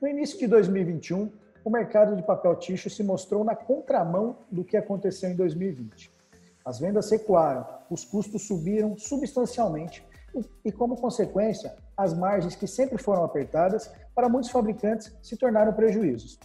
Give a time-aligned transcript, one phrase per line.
[0.00, 1.28] No início de 2021,
[1.64, 6.12] o mercado de papel ticho se mostrou na contramão do que aconteceu em 2020.
[6.64, 10.06] As vendas recuaram, os custos subiram substancialmente
[10.64, 16.38] e, como consequência, as margens que sempre foram apertadas para muitos fabricantes se tornaram prejuízos.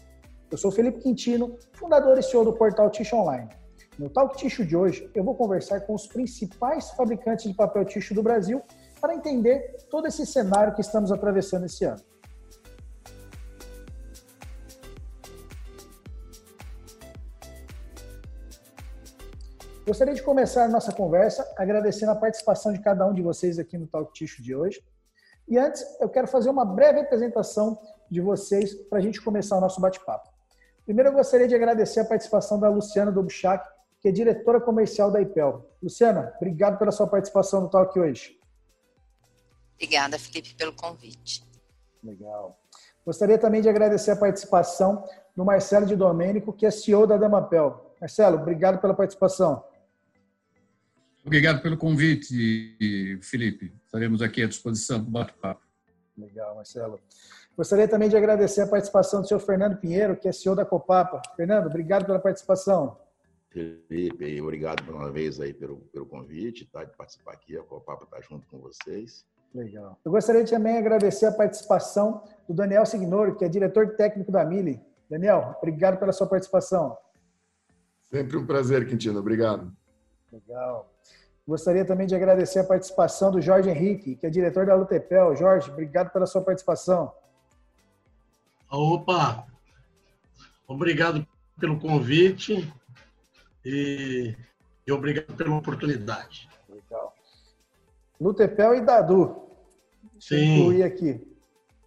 [0.49, 3.49] Eu sou Felipe Quintino, fundador e CEO do portal Ticho Online.
[3.99, 8.15] No Talk Ticho de hoje, eu vou conversar com os principais fabricantes de papel ticho
[8.15, 8.63] do Brasil
[8.99, 12.01] para entender todo esse cenário que estamos atravessando esse ano.
[19.93, 23.77] Gostaria de começar a nossa conversa agradecendo a participação de cada um de vocês aqui
[23.77, 24.83] no Talk Ticho de hoje.
[25.47, 27.79] E antes, eu quero fazer uma breve apresentação
[28.09, 30.27] de vocês para a gente começar o nosso bate-papo.
[30.83, 33.63] Primeiro, eu gostaria de agradecer a participação da Luciana Dobchak,
[34.01, 35.63] que é diretora comercial da IPEL.
[35.79, 38.35] Luciana, obrigado pela sua participação no Talk hoje.
[39.75, 41.47] Obrigada, Felipe, pelo convite.
[42.03, 42.57] Legal.
[43.05, 47.93] Gostaria também de agradecer a participação do Marcelo de Domênico, que é CEO da Damapel.
[48.01, 49.63] Marcelo, obrigado pela participação.
[51.25, 53.73] Obrigado pelo convite, Felipe.
[53.85, 55.61] Estaremos aqui à disposição para o bate-papo.
[56.17, 56.99] Legal, Marcelo.
[57.55, 61.21] Gostaria também de agradecer a participação do senhor Fernando Pinheiro, que é CEO da Copapa.
[61.35, 62.97] Fernando, obrigado pela participação.
[63.49, 67.55] Felipe, obrigado mais uma vez aí pelo, pelo convite, tá, de participar aqui.
[67.55, 69.23] A Copapa está junto com vocês.
[69.53, 69.99] Legal.
[70.03, 74.43] Eu gostaria também de agradecer a participação do Daniel Signori, que é diretor técnico da
[74.43, 74.81] Mili.
[75.07, 76.97] Daniel, obrigado pela sua participação.
[78.11, 79.19] Sempre um prazer, Quintino.
[79.19, 79.71] Obrigado.
[80.33, 80.91] Legal.
[81.47, 85.35] Gostaria também de agradecer a participação do Jorge Henrique, que é diretor da Lutepel.
[85.35, 87.13] Jorge, obrigado pela sua participação.
[88.71, 89.45] Opa!
[90.67, 91.27] Obrigado
[91.59, 92.73] pelo convite
[93.63, 94.35] e,
[94.87, 96.49] e obrigado pela oportunidade.
[96.67, 97.13] Legal.
[98.19, 99.43] Lutepel e Dadu.
[100.19, 100.61] Sim.
[100.61, 101.21] incluir aqui.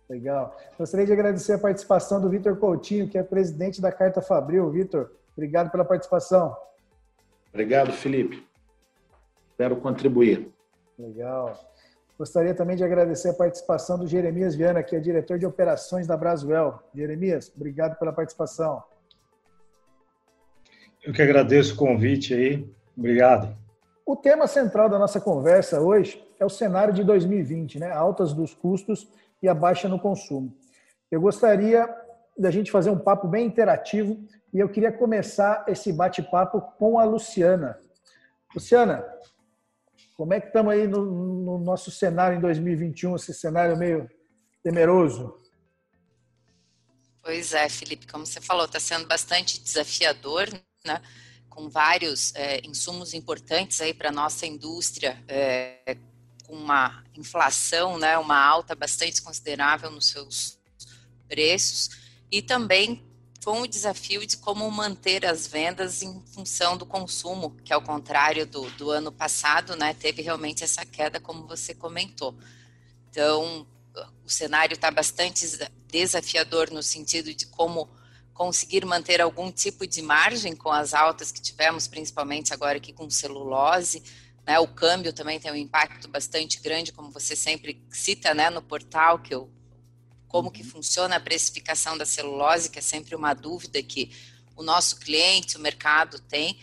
[0.08, 0.56] Legal.
[0.78, 4.70] Gostaria de agradecer a participação do Vitor Coutinho, que é presidente da Carta Fabril.
[4.70, 6.56] Vitor, obrigado pela participação.
[7.56, 8.46] Obrigado, Felipe.
[9.48, 10.52] Espero contribuir.
[10.98, 11.58] Legal.
[12.18, 16.18] Gostaria também de agradecer a participação do Jeremias Viana, que é diretor de operações da
[16.18, 16.78] Braswell.
[16.94, 18.84] Jeremias, obrigado pela participação.
[21.02, 22.70] Eu que agradeço o convite aí.
[22.94, 23.56] Obrigado.
[24.04, 27.90] O tema central da nossa conversa hoje é o cenário de 2020, né?
[27.90, 29.08] Altas dos custos
[29.42, 30.54] e a baixa no consumo.
[31.10, 31.88] Eu gostaria
[32.38, 37.04] da gente fazer um papo bem interativo e eu queria começar esse bate-papo com a
[37.04, 37.78] Luciana.
[38.54, 39.04] Luciana,
[40.16, 44.08] como é que estamos aí no, no, nosso cenário em 2021, esse cenário meio
[44.62, 45.38] temeroso?
[47.22, 50.48] Pois é, Felipe, como você falou, está sendo bastante desafiador,
[50.84, 51.02] né?
[51.50, 55.96] Com vários é, insumos importantes aí para a nossa indústria, é,
[56.46, 58.16] com uma inflação, né?
[58.16, 60.58] Uma alta bastante considerável nos seus
[61.28, 63.02] preços e também
[63.46, 68.44] com o desafio de como manter as vendas em função do consumo, que ao contrário
[68.44, 72.36] do, do ano passado, né, teve realmente essa queda, como você comentou.
[73.08, 73.64] Então,
[74.24, 75.46] o cenário está bastante
[75.86, 77.88] desafiador no sentido de como
[78.34, 83.08] conseguir manter algum tipo de margem com as altas que tivemos, principalmente agora aqui com
[83.08, 84.02] celulose.
[84.44, 88.60] Né, o câmbio também tem um impacto bastante grande, como você sempre cita né, no
[88.60, 89.48] portal, que eu
[90.28, 94.10] como que funciona a precificação da celulose, que é sempre uma dúvida que
[94.56, 96.58] o nosso cliente, o mercado tem.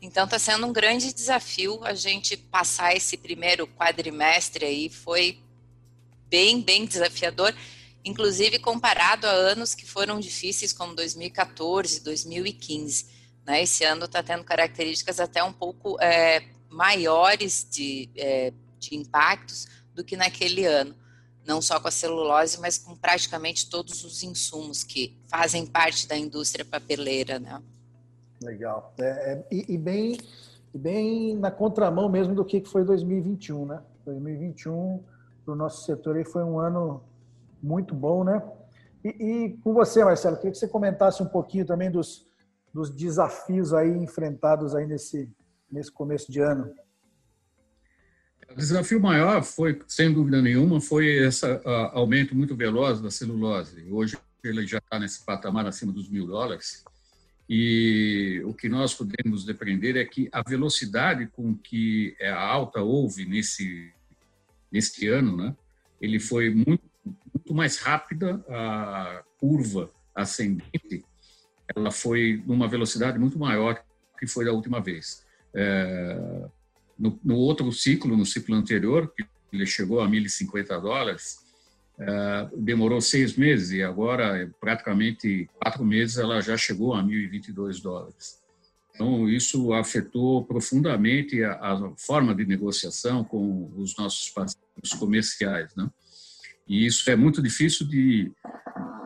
[0.00, 5.40] Então está sendo um grande desafio a gente passar esse primeiro quadrimestre aí, foi
[6.28, 7.54] bem, bem desafiador,
[8.04, 13.06] inclusive comparado a anos que foram difíceis como 2014, 2015.
[13.44, 13.62] Né?
[13.62, 20.04] Esse ano está tendo características até um pouco é, maiores de, é, de impactos do
[20.04, 20.94] que naquele ano
[21.48, 26.14] não só com a celulose, mas com praticamente todos os insumos que fazem parte da
[26.14, 27.62] indústria papeleira, né?
[28.42, 28.92] Legal.
[29.00, 30.18] É, é, e, e, bem,
[30.74, 33.82] bem na contramão mesmo do que foi 2021, né?
[34.04, 35.02] 2021
[35.42, 37.02] para o nosso setor aí foi um ano
[37.62, 38.42] muito bom, né?
[39.02, 42.26] E, e, com você, Marcelo, queria que você comentasse um pouquinho também dos,
[42.74, 45.32] dos desafios aí enfrentados aí nesse,
[45.72, 46.70] nesse começo de ano.
[48.50, 51.44] O desafio maior foi, sem dúvida nenhuma, foi esse
[51.92, 53.86] aumento muito veloz da celulose.
[53.90, 56.84] Hoje ele já está nesse patamar acima dos mil dólares.
[57.48, 63.24] E o que nós podemos depreender é que a velocidade com que a alta houve
[63.24, 63.92] nesse
[64.70, 65.56] neste ano, né,
[65.98, 66.84] ele foi muito,
[67.32, 71.04] muito mais rápida, a curva ascendente,
[71.74, 73.82] ela foi numa velocidade muito maior
[74.18, 75.24] que foi da última vez.
[75.54, 76.44] É,
[76.98, 81.38] no, no, outro ciclo, no ciclo anterior, que ele chegou a 1.050 dólares,
[81.98, 88.38] uh, demorou seis meses e agora, praticamente quatro meses, ela já chegou a 1.022 dólares.
[88.94, 95.72] Então, isso afetou profundamente a, a, forma de negociação com os nossos parceiros comerciais.
[95.76, 95.88] Né?
[96.66, 98.32] E isso é muito difícil de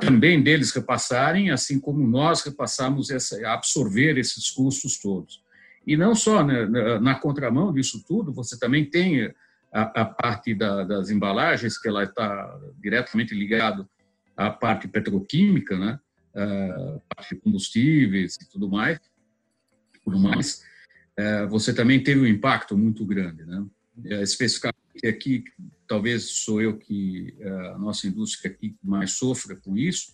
[0.01, 5.42] também deles repassarem, assim como nós repassamos essa, absorver esses custos todos.
[5.87, 6.67] E não só né,
[7.01, 9.33] na, contramão disso tudo, você também tem
[9.73, 13.89] a, a parte da, das embalagens, que ela está diretamente ligado
[14.37, 15.99] à parte petroquímica, né,
[16.35, 18.99] a parte de combustíveis e tudo mais,
[20.05, 20.63] tudo mais.
[21.17, 23.65] É, você também teve um impacto muito grande, né?
[24.07, 25.45] É, especificamente aqui,
[25.87, 30.13] talvez sou eu que é, a nossa indústria aqui mais sofra com isso,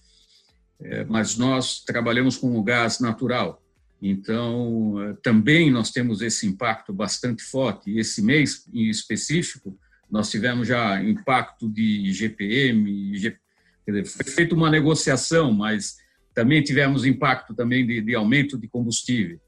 [1.09, 3.61] mas nós trabalhamos com o gás natural.
[4.01, 7.99] Então, eh, também nós temos esse impacto bastante forte.
[7.99, 9.77] Esse mês em específico,
[10.11, 13.41] nós tivemos já impacto de GPM, dizer,
[14.07, 15.97] foi feita uma negociação, mas
[16.35, 19.41] também tivemos impacto também de, de aumento de combustível.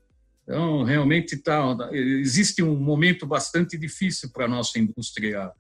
[0.43, 1.63] Então, realmente tá,
[1.93, 5.53] existe um momento bastante difícil para a nossa indústria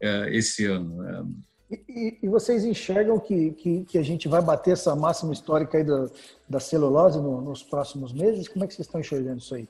[0.00, 1.36] é, esse ano.
[1.70, 5.84] E, e, vocês enxergam que, que, que, a gente vai bater essa máxima histórica aí
[5.84, 6.08] da,
[6.48, 8.48] da celulose no, nos próximos meses?
[8.48, 9.68] Como é que vocês estão enxergando isso aí?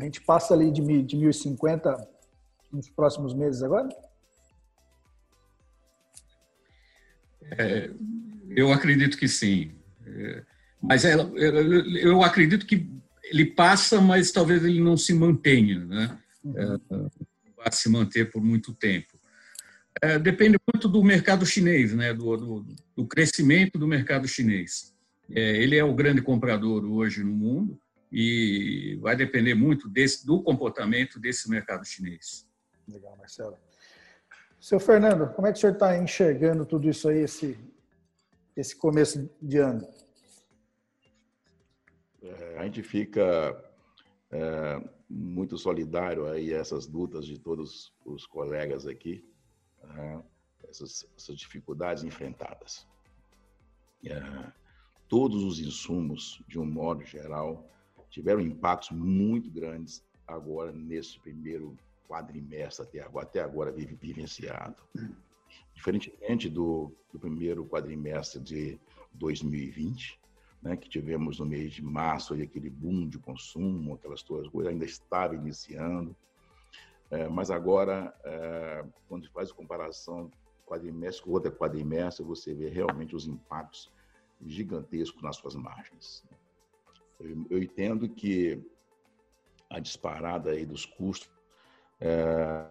[0.00, 2.06] A gente passa ali de, de 1.050
[2.72, 3.88] nos próximos meses agora?
[7.52, 7.88] É,
[8.50, 9.70] eu acredito que sim.
[10.04, 10.42] É,
[10.82, 11.14] mas é,
[12.00, 12.90] eu acredito que
[13.22, 16.18] ele passa, mas talvez ele não se mantenha, né?
[16.42, 16.54] Uhum.
[16.56, 16.78] É,
[17.56, 19.17] vai se manter por muito tempo
[20.02, 22.12] é, depende muito do mercado chinês, né?
[22.12, 22.66] do, do,
[22.96, 24.94] do crescimento do mercado chinês.
[25.30, 27.80] É, ele é o grande comprador hoje no mundo
[28.10, 32.46] e vai depender muito desse, do comportamento desse mercado chinês.
[32.86, 33.56] Legal, Marcelo.
[34.60, 37.58] Seu Fernando, como é que o senhor está enxergando tudo isso aí, esse,
[38.56, 39.86] esse começo de ano?
[42.22, 43.22] É, a gente fica
[44.30, 49.24] é, muito solidário aí a essas lutas de todos os colegas aqui
[49.88, 50.22] né,
[50.68, 52.86] essas, essas, dificuldades enfrentadas.
[54.04, 54.52] É,
[55.08, 57.68] todos os insumos, de um modo geral,
[58.10, 61.76] tiveram impactos muito grandes agora nesse primeiro
[62.08, 64.76] quadrimestre até agora, até agora vivenciado.
[65.74, 68.80] Diferentemente do, do primeiro quadrimestre de
[69.12, 70.18] 2020,
[70.62, 75.34] né, que tivemos no mês de março aquele boom de consumo, aquelas coisas, ainda estava
[75.34, 76.16] iniciando,
[77.10, 80.30] é, mas agora, é, quando faz comparação
[80.66, 83.90] quadrimestre com outra quadrimestre, você vê realmente os impactos
[84.44, 86.22] gigantescos nas suas margens.
[87.18, 88.62] Eu, eu entendo que
[89.70, 91.30] a disparada aí dos custos
[92.00, 92.66] é,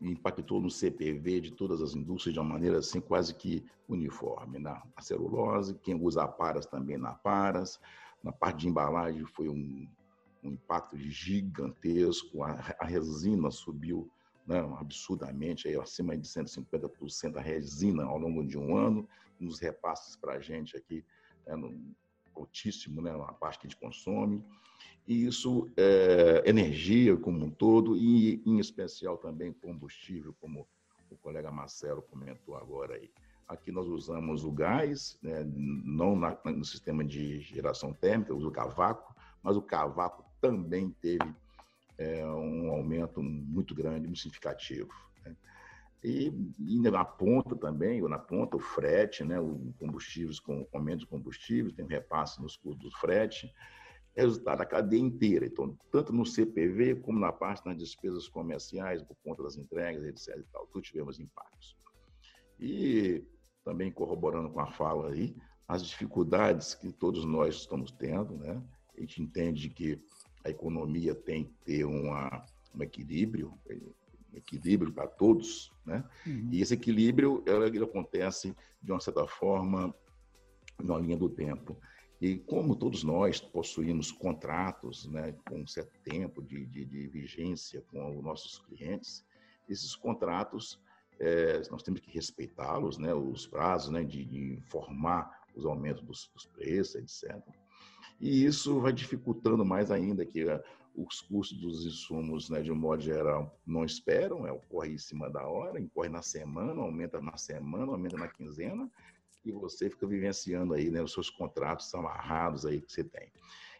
[0.00, 4.58] impactou no CPV de todas as indústrias de uma maneira assim quase que uniforme.
[4.58, 4.82] Na né?
[5.00, 7.80] celulose, quem usa aparas também na aparas,
[8.22, 9.88] na parte de embalagem foi um,
[10.42, 14.10] um impacto gigantesco, a, a resina subiu
[14.46, 19.08] né, absurdamente, aí, acima de 150% da resina ao longo de um ano,
[19.38, 21.04] nos repasses para a gente aqui,
[21.46, 21.94] é, no,
[22.34, 24.44] altíssimo, né, a parte que a gente consome.
[25.06, 30.66] E isso, é, energia como um todo, e em especial também combustível, como
[31.10, 33.10] o colega Marcelo comentou agora aí.
[33.46, 38.52] Aqui nós usamos o gás, né, não na, no sistema de geração térmica, uso o
[38.52, 41.34] cavaco, mas o cavaco também teve
[41.96, 44.90] é, um aumento muito grande, muito significativo.
[45.24, 45.36] Né?
[46.02, 51.00] E, e, na ponta também, ou na ponta, o frete, né, o combustíveis com aumento
[51.00, 53.54] de combustíveis, tem um repasse nos custos do frete,
[54.16, 55.46] resultado da cadeia inteira.
[55.46, 60.40] Então, tanto no CPV como na parte das despesas comerciais, por conta das entregas, etc.
[60.40, 61.76] E tal, tudo tivemos impactos.
[62.58, 63.24] E
[63.64, 65.36] também corroborando com a fala aí,
[65.68, 68.60] as dificuldades que todos nós estamos tendo, né?
[68.96, 69.98] A gente entende que
[70.44, 72.44] a economia tem que ter uma,
[72.74, 76.04] um equilíbrio, um equilíbrio para todos, né?
[76.26, 76.48] Uhum.
[76.52, 79.94] E esse equilíbrio ele acontece de uma certa forma
[80.82, 81.76] na linha do tempo.
[82.20, 87.82] E como todos nós possuímos contratos né, com um certo tempo de, de, de vigência
[87.90, 89.24] com os nossos clientes,
[89.68, 90.80] esses contratos
[91.18, 96.30] é, nós temos que respeitá-los, né, os prazos né, de, de informar os aumentos dos,
[96.32, 97.42] dos preços, etc.
[98.22, 100.64] E isso vai dificultando mais ainda que eh,
[100.94, 105.28] os custos dos insumos, né, de um modo geral, não esperam, é, ocorre em cima
[105.28, 108.88] da hora, ocorre na semana, aumenta na semana, aumenta na quinzena,
[109.44, 113.32] e você fica vivenciando aí né, os seus contratos amarrados aí que você tem.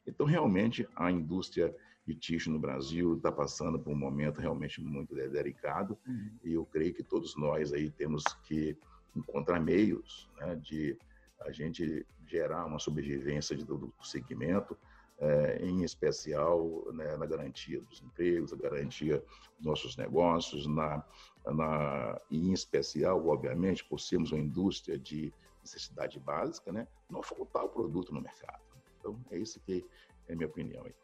[0.05, 1.73] Então, realmente, a indústria
[2.05, 6.31] de tixo no Brasil está passando por um momento realmente muito delicado, uhum.
[6.43, 8.77] e eu creio que todos nós aí temos que
[9.15, 10.99] encontrar meios né, de
[11.47, 14.77] a gente gerar uma sobrevivência de, do, segmento,
[15.19, 19.23] é, em especial né, na garantia dos empregos, a garantia
[19.57, 21.05] dos nossos negócios, na,
[21.47, 27.69] na, em especial, obviamente, por sermos uma indústria de necessidade básica, né, não faltar o
[27.69, 28.63] produto no mercado.
[28.99, 29.85] Então, é isso que
[30.29, 30.85] é minha opinião.
[30.85, 30.95] Aí.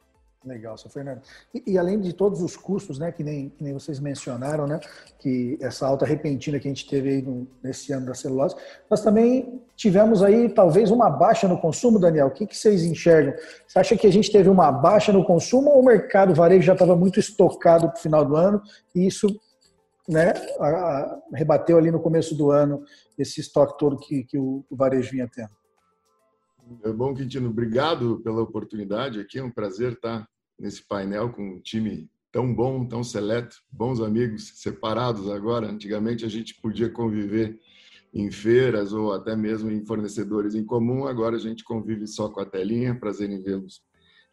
[0.44, 1.20] Legal, seu Fernando.
[1.52, 4.78] E, e, além de todos os custos, né, que nem, que nem vocês mencionaram, né,
[5.18, 8.54] que essa alta repentina que a gente teve aí no, nesse ano da celulose,
[8.88, 12.28] nós também tivemos aí talvez uma baixa no consumo, Daniel.
[12.28, 13.34] O que, que vocês enxergam?
[13.66, 16.72] Você acha que a gente teve uma baixa no consumo ou o mercado varejo já
[16.72, 18.62] estava muito estocado para o final do ano
[18.94, 19.28] e isso
[20.08, 22.82] né, a, a, rebateu ali no começo do ano
[23.18, 25.57] esse estoque todo que, que o, o varejo vinha tendo?
[26.82, 27.48] É bom, Quintino.
[27.48, 29.38] Obrigado pela oportunidade aqui.
[29.38, 34.52] É um prazer estar nesse painel com um time tão bom, tão seleto, bons amigos
[34.56, 35.70] separados agora.
[35.70, 37.58] Antigamente a gente podia conviver
[38.12, 41.06] em feiras ou até mesmo em fornecedores em comum.
[41.06, 42.98] Agora a gente convive só com a telinha.
[42.98, 43.82] Prazer em vê-los.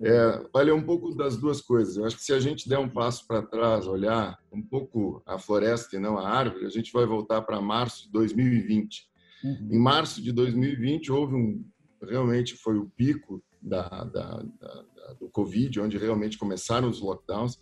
[0.02, 1.96] É, vale um pouco das duas coisas.
[1.96, 5.40] Eu acho que se a gente der um passo para trás, olhar um pouco a
[5.40, 9.08] floresta e não a árvore, a gente vai voltar para março de 2020.
[9.44, 9.70] Uhum.
[9.72, 11.64] Em março de 2020 houve um
[12.10, 14.86] realmente foi o pico da, da, da,
[15.20, 17.58] do Covid, onde realmente começaram os lockdowns,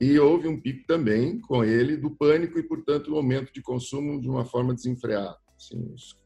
[0.00, 4.20] e houve um pico também com ele do pânico e, portanto, o aumento de consumo
[4.20, 5.36] de uma forma desenfreada.
[5.56, 6.16] Assim, os,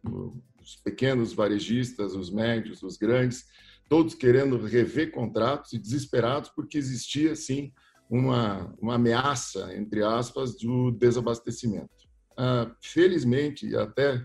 [0.63, 3.45] os pequenos varejistas, os médios, os grandes,
[3.89, 7.73] todos querendo rever contratos e desesperados porque existia, assim,
[8.09, 11.91] uma, uma ameaça, entre aspas, do desabastecimento.
[12.37, 14.23] Ah, felizmente, até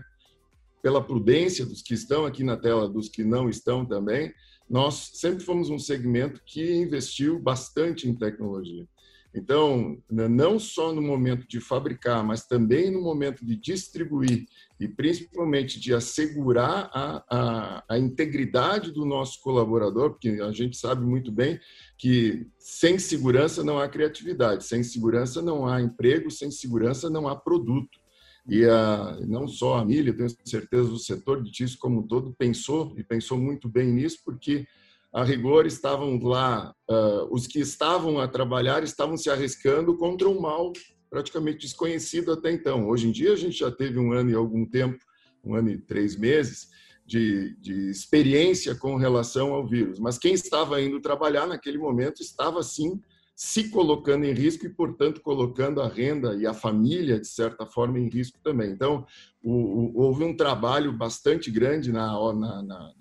[0.82, 4.34] pela prudência dos que estão aqui na tela, dos que não estão também,
[4.68, 8.86] nós sempre fomos um segmento que investiu bastante em tecnologia.
[9.34, 14.46] Então, né, não só no momento de fabricar, mas também no momento de distribuir
[14.78, 21.06] e principalmente de assegurar a, a, a, integridade do nosso colaborador, porque a gente sabe
[21.06, 21.58] muito bem
[21.96, 27.34] que sem segurança não há criatividade, sem segurança não há emprego, sem segurança não há
[27.34, 28.01] produto.
[28.48, 32.34] E a, não só a Milha, tenho certeza o setor de tecido como um todo
[32.36, 34.66] pensou e pensou muito bem nisso, porque
[35.12, 40.40] a rigor estavam lá, uh, os que estavam a trabalhar estavam se arriscando contra um
[40.40, 40.72] mal
[41.10, 42.88] praticamente desconhecido até então.
[42.88, 44.98] Hoje em dia a gente já teve um ano e algum tempo,
[45.44, 46.68] um ano e três meses,
[47.04, 49.98] de, de experiência com relação ao vírus.
[49.98, 52.98] Mas quem estava indo trabalhar naquele momento estava sim
[53.44, 57.98] se colocando em risco e, portanto, colocando a renda e a família, de certa forma,
[57.98, 58.70] em risco também.
[58.70, 59.04] Então,
[59.42, 62.92] o, o, houve um trabalho bastante grande na, na, na,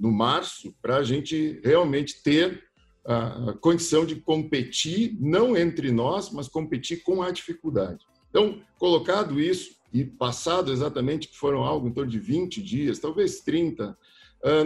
[0.00, 2.62] no março para a gente realmente ter
[3.04, 8.06] a condição de competir, não entre nós, mas competir com a dificuldade.
[8.30, 13.40] Então, colocado isso e passado exatamente que foram algo em torno de 20 dias, talvez
[13.40, 13.98] 30,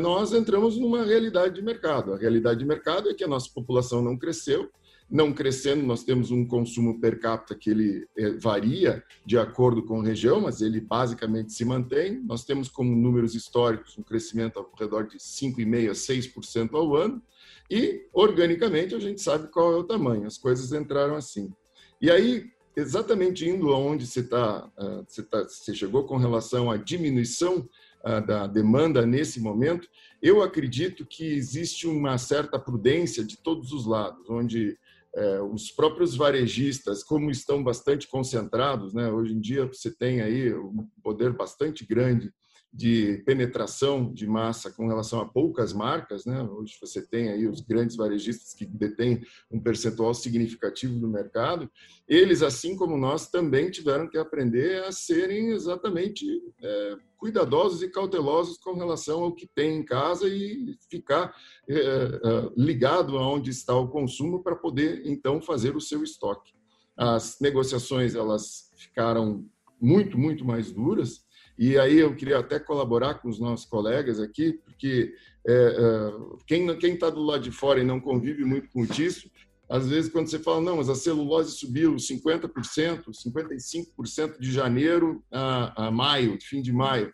[0.01, 2.13] nós entramos numa realidade de mercado.
[2.13, 4.71] A realidade de mercado é que a nossa população não cresceu,
[5.11, 10.01] não crescendo, nós temos um consumo per capita que ele eh, varia de acordo com
[10.01, 12.23] a região, mas ele basicamente se mantém.
[12.23, 17.21] Nós temos como números históricos um crescimento ao redor de 5,5% a 6% ao ano,
[17.69, 21.53] e organicamente a gente sabe qual é o tamanho, as coisas entraram assim.
[22.01, 22.45] E aí,
[22.77, 27.69] exatamente indo aonde você, tá, ah, você, tá, você chegou com relação à diminuição
[28.05, 29.89] ah, da demanda nesse momento,
[30.23, 34.79] eu acredito que existe uma certa prudência de todos os lados, onde
[35.15, 39.11] é, os próprios varejistas, como estão bastante concentrados, né?
[39.11, 42.33] hoje em dia você tem aí um poder bastante grande
[42.73, 46.41] de penetração de massa com relação a poucas marcas, né?
[46.43, 51.69] Hoje você tem aí os grandes varejistas que detêm um percentual significativo do mercado.
[52.07, 56.25] Eles, assim como nós, também tiveram que aprender a serem exatamente
[56.63, 61.35] é, cuidadosos e cautelosos com relação ao que tem em casa e ficar
[61.69, 62.21] é, é,
[62.57, 66.53] ligado aonde está o consumo para poder então fazer o seu estoque.
[66.97, 69.45] As negociações elas ficaram
[69.81, 71.29] muito muito mais duras
[71.61, 75.15] e aí eu queria até colaborar com os nossos colegas aqui, porque
[75.47, 76.13] é, é,
[76.47, 79.31] quem está do lado de fora e não convive muito com isso,
[79.69, 85.89] às vezes quando você fala não, mas a celulose subiu 50%, 55% de janeiro a,
[85.89, 87.13] a maio, de fim de maio.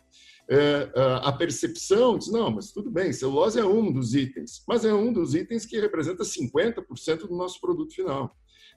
[0.49, 0.93] É,
[1.25, 5.13] a percepção diz, não, mas tudo bem, celulose é um dos itens, mas é um
[5.13, 8.33] dos itens que representa 50% do nosso produto final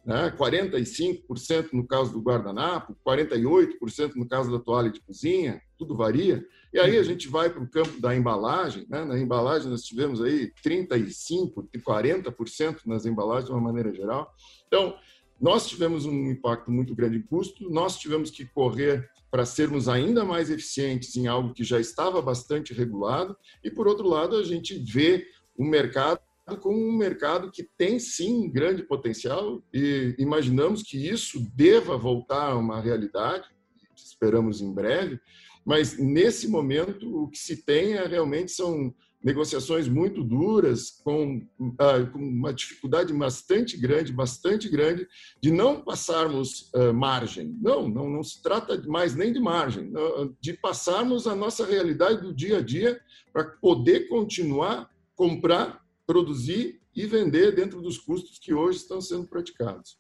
[0.10, 0.34] né?
[0.36, 6.44] 45% no caso do guardanapo, 48% no caso da toalha de cozinha, tudo varia.
[6.74, 9.06] E aí a gente vai para o campo da embalagem, né?
[9.06, 14.34] na embalagem nós tivemos aí 35%, 40% nas embalagens de uma maneira geral.
[14.66, 14.96] Então,
[15.40, 20.26] nós tivemos um impacto muito grande em custo, nós tivemos que correr para sermos ainda
[20.26, 24.80] mais eficientes em algo que já estava bastante regulado, e por outro lado, a gente
[24.80, 26.20] vê o mercado
[26.58, 32.58] como um mercado que tem sim grande potencial e imaginamos que isso deva voltar a
[32.58, 33.48] uma realidade,
[33.96, 35.20] esperamos em breve,
[35.66, 41.46] mas nesse momento o que se tem é, realmente são negociações muito duras, com,
[41.78, 45.06] ah, com, uma dificuldade bastante grande, bastante grande,
[45.42, 47.58] de não passarmos ah, margem.
[47.62, 49.92] Não, não, não se trata mais nem de margem,
[50.40, 53.00] de passarmos a nossa realidade do dia a dia
[53.34, 54.90] para poder continuar
[55.20, 60.00] comprar, produzir e vender dentro dos custos que hoje estão sendo praticados.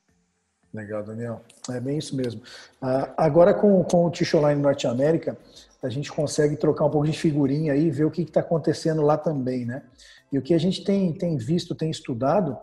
[0.74, 1.42] Legal, Daniel.
[1.70, 2.42] É bem isso mesmo.
[2.82, 5.38] Ah, agora, com, com o Ticho Online Norte América,
[5.84, 9.04] a gente consegue trocar um pouco de figurinha aí e ver o que está acontecendo
[9.04, 9.84] lá também, né?
[10.32, 12.58] E o que a gente tem, tem visto, tem estudado,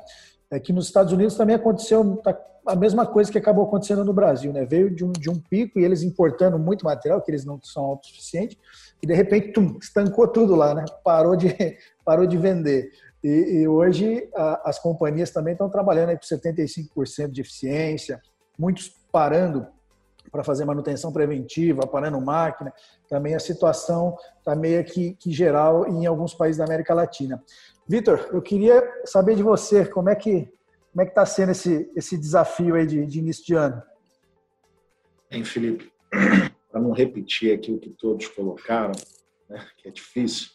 [0.50, 2.36] é que nos Estados Unidos também aconteceu tá,
[2.66, 4.64] a mesma coisa que acabou acontecendo no Brasil, né?
[4.64, 7.84] Veio de um, de um pico e eles importando muito material, que eles não são
[7.84, 8.58] autossuficientes,
[9.00, 10.84] e de repente, tum, estancou tudo lá, né?
[11.04, 11.48] Parou de,
[12.04, 12.90] parou de vender.
[13.22, 18.20] E, e hoje a, as companhias também estão trabalhando aí com 75% de eficiência,
[18.58, 19.66] muitos parando
[20.30, 22.72] para fazer manutenção preventiva, parando máquina.
[23.08, 27.42] Também a situação está meio que, que, geral em alguns países da América Latina.
[27.88, 30.52] Vitor, eu queria saber de você como é que
[30.92, 33.82] como é que está sendo esse, esse desafio aí de, de início de ano.
[35.30, 35.92] Bem, Felipe,
[36.72, 38.92] para não repetir aqui o que todos colocaram,
[39.46, 40.48] né, que é difícil,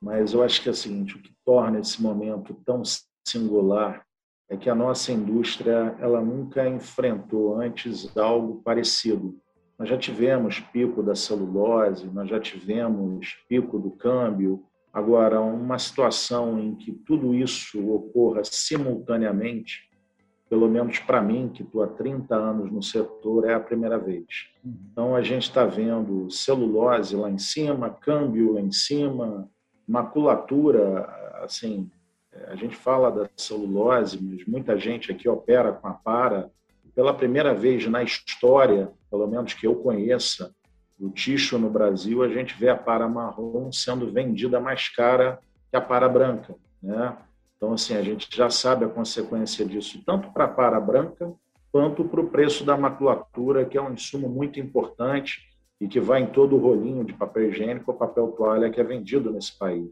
[0.00, 2.82] mas eu acho que é o seguinte, o que torna esse momento tão
[3.26, 4.04] singular
[4.48, 9.38] é que a nossa indústria ela nunca enfrentou antes algo parecido.
[9.78, 14.64] Nós já tivemos pico da celulose, nós já tivemos pico do câmbio.
[14.92, 19.88] Agora, uma situação em que tudo isso ocorra simultaneamente,
[20.48, 24.26] pelo menos para mim, que estou há 30 anos no setor, é a primeira vez.
[24.64, 24.74] Uhum.
[24.90, 29.48] Então, a gente está vendo celulose lá em cima, câmbio lá em cima,
[29.90, 31.04] maculatura,
[31.42, 31.90] assim,
[32.46, 36.48] a gente fala da celulose, mas muita gente aqui opera com a para.
[36.94, 40.54] Pela primeira vez na história, pelo menos que eu conheça,
[40.96, 45.76] do ticho no Brasil, a gente vê a para marrom sendo vendida mais cara que
[45.76, 47.16] a para branca, né?
[47.56, 51.32] Então, assim, a gente já sabe a consequência disso, tanto para a para branca,
[51.72, 55.49] quanto para o preço da maculatura, que é um insumo muito importante
[55.80, 58.84] e que vai em todo o rolinho de papel higiênico ou papel toalha que é
[58.84, 59.90] vendido nesse país.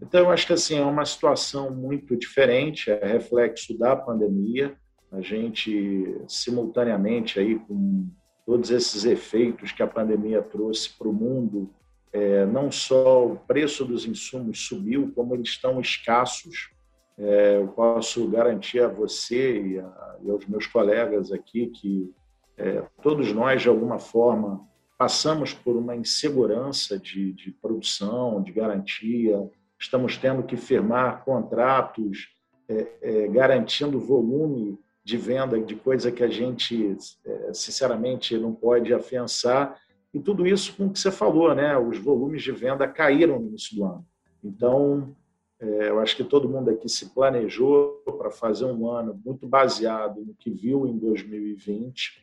[0.00, 4.76] Então, eu acho que assim, é uma situação muito diferente, é reflexo da pandemia.
[5.10, 8.06] A gente, simultaneamente, aí, com
[8.46, 11.70] todos esses efeitos que a pandemia trouxe para o mundo,
[12.12, 16.70] é, não só o preço dos insumos subiu, como eles estão escassos.
[17.18, 22.10] É, eu posso garantir a você e, a, e aos meus colegas aqui que
[22.56, 24.66] é, todos nós, de alguma forma,
[25.02, 32.28] passamos por uma insegurança de, de produção, de garantia, estamos tendo que firmar contratos
[32.68, 38.94] é, é, garantindo volume de venda de coisa que a gente, é, sinceramente, não pode
[38.94, 39.76] afiançar.
[40.14, 41.76] E tudo isso com o que você falou, né?
[41.76, 44.06] Os volumes de venda caíram no início do ano.
[44.44, 45.16] Então,
[45.58, 50.24] é, eu acho que todo mundo aqui se planejou para fazer um ano muito baseado
[50.24, 52.22] no que viu em 2020.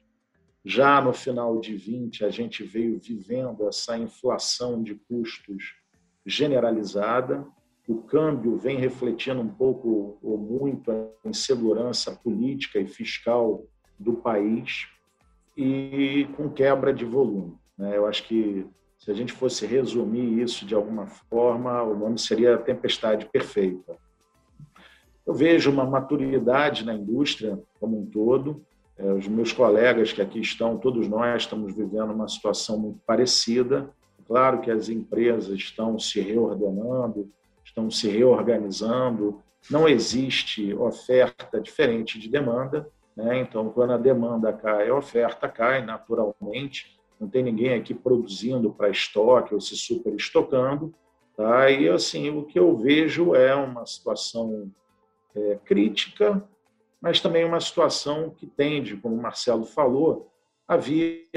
[0.65, 5.76] Já no final de 20, a gente veio vivendo essa inflação de custos
[6.26, 7.45] generalizada.
[7.88, 13.65] O câmbio vem refletindo um pouco ou muito a insegurança política e fiscal
[13.98, 14.88] do país
[15.58, 17.58] e com quebra de volume.
[17.78, 17.98] Né?
[17.98, 18.65] Eu acho que
[18.98, 23.98] se a gente fosse resumir isso de alguma forma, o nome seria tempestade perfeita.
[25.26, 28.65] Eu vejo uma maturidade na indústria como um todo.
[28.99, 33.89] É, os meus colegas que aqui estão, todos nós estamos vivendo uma situação muito parecida.
[34.27, 37.31] Claro que as empresas estão se reordenando,
[37.63, 43.39] estão se reorganizando, não existe oferta diferente de demanda, né?
[43.39, 48.89] então quando a demanda cai, a oferta cai naturalmente, não tem ninguém aqui produzindo para
[48.89, 50.93] estoque ou se super estocando,
[51.38, 51.71] tá?
[51.71, 54.69] e assim, o que eu vejo é uma situação
[55.35, 56.43] é, crítica,
[57.01, 60.31] mas também uma situação que tende, como o Marcelo falou,
[60.67, 61.27] a vir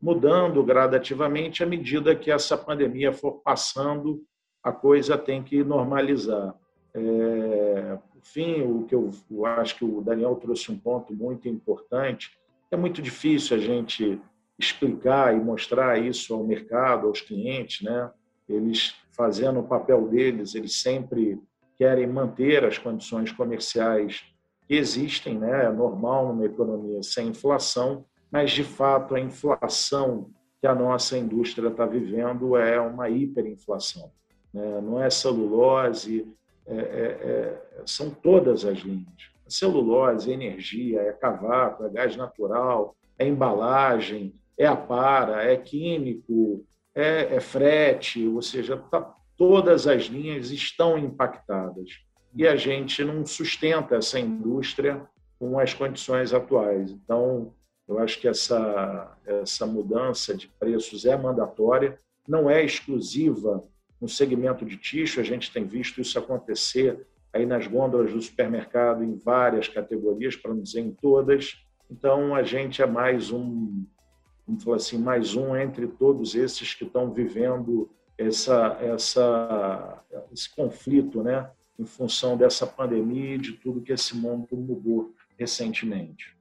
[0.00, 4.22] mudando gradativamente à medida que essa pandemia for passando,
[4.62, 6.54] a coisa tem que normalizar.
[6.92, 11.48] É, por fim, o que eu, eu acho que o Daniel trouxe um ponto muito
[11.48, 12.36] importante,
[12.70, 14.20] é muito difícil a gente
[14.58, 18.10] explicar e mostrar isso ao mercado, aos clientes, né?
[18.48, 21.40] Eles fazendo o papel deles, eles sempre
[21.76, 24.24] querem manter as condições comerciais
[24.68, 25.66] existem, né?
[25.66, 31.68] É normal numa economia sem inflação, mas de fato a inflação que a nossa indústria
[31.68, 34.10] está vivendo é uma hiperinflação.
[34.52, 34.80] Né?
[34.80, 36.26] Não é celulose,
[36.66, 39.06] é, é, é, são todas as linhas.
[39.46, 47.40] celulose, energia, é cavaco, é gás natural, é embalagem, é para, é químico, é, é
[47.40, 51.90] frete, ou seja, tá, todas as linhas estão impactadas.
[52.36, 55.00] E a gente não sustenta essa indústria
[55.38, 56.90] com as condições atuais.
[56.90, 57.54] Então,
[57.88, 63.64] eu acho que essa, essa mudança de preços é mandatória, não é exclusiva
[63.98, 69.02] no segmento de tixo, a gente tem visto isso acontecer aí nas gôndolas do supermercado
[69.02, 71.56] em várias categorias, para não dizer em todas.
[71.90, 73.82] Então, a gente é mais um,
[74.46, 81.22] vamos falar assim, mais um entre todos esses que estão vivendo essa, essa, esse conflito,
[81.22, 86.36] né, em função dessa pandemia e de tudo que esse mundo mudou recentemente.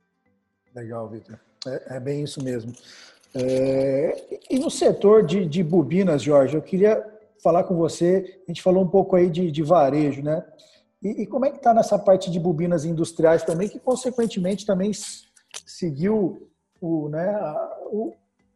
[0.74, 1.40] Legal, Vitor.
[1.68, 2.74] É, é, bem isso mesmo.
[3.34, 7.04] É, e no setor de, de bobinas, Jorge, eu queria
[7.44, 8.42] falar com você.
[8.48, 10.46] A gente falou um pouco aí de, de varejo, né?
[11.02, 14.92] E, e, como é que está nessa parte de bobinas industriais também, que consequentemente também
[15.66, 16.50] seguiu
[16.82, 17.38] o, né,
[17.92, 18.14] o,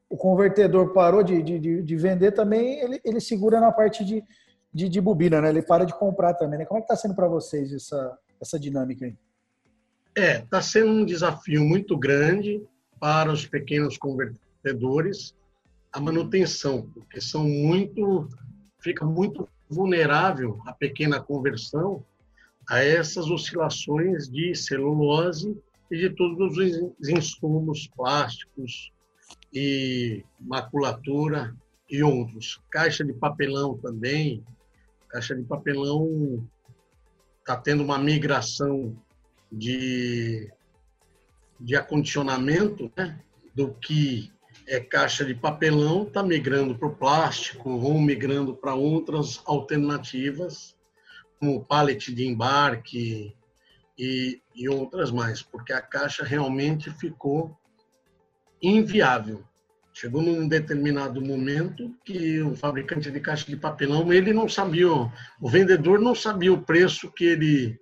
[0.09, 4.23] o convertedor parou de, de, de, vender também, ele, ele segura na parte de,
[4.73, 5.49] de, de bobina, né?
[5.49, 6.65] Ele para de comprar também, né?
[6.65, 9.17] Como é que está sendo para vocês essa, essa dinâmica aí?
[10.15, 12.61] É, está sendo um desafio muito grande
[12.99, 15.35] para os pequenos convertedores
[15.91, 18.29] a manutenção, porque são muito
[18.81, 22.03] fica muito vulnerável a pequena conversão
[22.69, 25.57] a essas oscilações de celulose
[25.91, 28.91] e de todos os insumos plásticos
[29.51, 31.55] e maculatura
[31.89, 32.61] e outros.
[32.69, 34.43] Caixa de papelão também.
[35.09, 36.47] Caixa de papelão
[37.39, 38.95] está tendo uma migração
[39.51, 40.51] de,
[41.59, 43.19] de acondicionamento né,
[43.55, 44.31] do que
[44.67, 50.75] é caixa de papelão está migrando para o plástico ou migrando para outras alternativas,
[51.39, 53.35] como pallet de embarque
[53.97, 57.57] e, e outras mais, porque a caixa realmente ficou
[58.61, 59.43] inviável.
[59.99, 65.49] Chegou num determinado momento que o fabricante de caixa de papelão ele não sabia, o
[65.49, 67.79] vendedor não sabia o preço que ele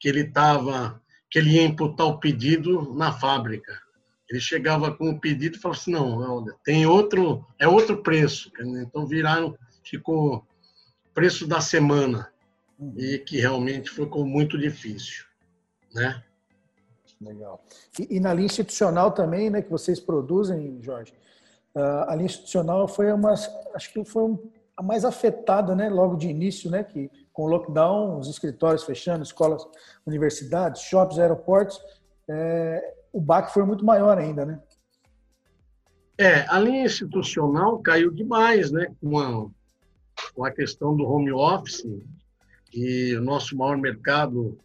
[0.00, 3.72] que ele estava que ele ia imputar o pedido na fábrica
[4.30, 8.52] ele chegava com o pedido e falava assim, não, tem outro, é outro preço.
[8.60, 10.46] Então viraram, ficou
[11.14, 12.30] preço da semana
[12.96, 15.24] e que realmente ficou muito difícil,
[15.94, 16.22] né?
[17.20, 17.64] Legal.
[17.98, 21.12] E, e, na linha institucional também, né, que vocês produzem, Jorge,
[21.74, 23.32] a linha institucional foi uma,
[23.74, 24.36] acho que foi
[24.76, 29.22] a mais afetada, né, logo de início, né, que com o lockdown, os escritórios fechando,
[29.22, 29.64] escolas,
[30.06, 31.80] universidades, shoppings, aeroportos,
[32.28, 34.60] é, o baque foi muito maior ainda, né?
[36.18, 38.92] É, a linha institucional caiu demais, né?
[39.00, 39.46] Com a,
[40.34, 41.86] com a questão do home office
[42.74, 44.58] e o nosso maior mercado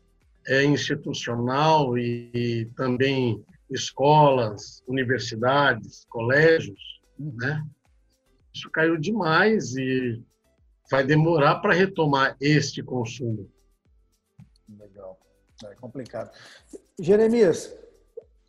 [0.47, 6.92] é institucional e, e também escolas, universidades, colégios,
[7.31, 7.63] né?
[8.53, 10.21] Isso caiu demais e
[10.89, 13.49] vai demorar para retomar este consumo.
[14.77, 15.19] Legal,
[15.63, 16.31] é complicado.
[16.99, 17.75] Jeremias,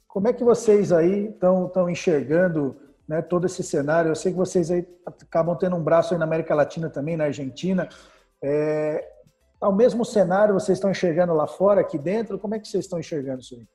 [0.07, 2.77] como é que vocês aí estão, enxergando
[3.09, 4.11] né, todo esse cenário?
[4.11, 7.25] Eu sei que vocês aí acabam tendo um braço aí na América Latina também, na
[7.25, 7.89] Argentina.
[8.43, 9.11] É,
[9.61, 12.39] ao mesmo cenário, vocês estão enxergando lá fora, aqui dentro?
[12.39, 13.67] Como é que vocês estão enxergando isso aí?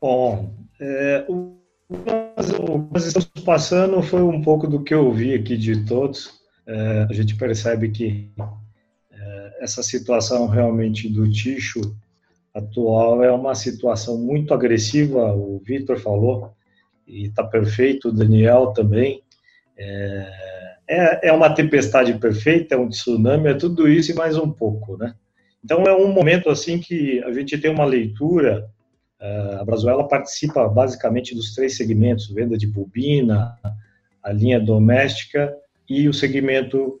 [0.00, 1.61] Bom, é, o
[1.92, 6.40] que nós estamos passando foi um pouco do que eu ouvi aqui de todos.
[6.66, 8.30] É, a gente percebe que
[9.10, 11.80] é, essa situação realmente do Ticho
[12.54, 16.52] atual é uma situação muito agressiva, o Vitor falou,
[17.06, 19.22] e está perfeito, o Daniel também.
[19.76, 20.52] É,
[20.88, 24.96] é, é, uma tempestade perfeita, é um tsunami, é tudo isso e mais um pouco,
[24.96, 25.14] né?
[25.64, 28.68] Então é um momento assim que a gente tem uma leitura.
[29.22, 33.56] É, a Brazuela participa basicamente dos três segmentos: venda de bobina,
[34.20, 35.56] a linha doméstica
[35.88, 37.00] e o segmento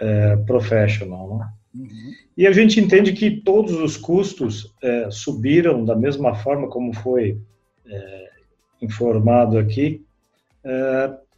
[0.00, 1.38] é, professional.
[1.38, 1.48] Né?
[1.76, 2.12] Uhum.
[2.36, 7.40] E a gente entende que todos os custos é, subiram da mesma forma como foi
[7.86, 8.28] é,
[8.82, 10.04] informado aqui,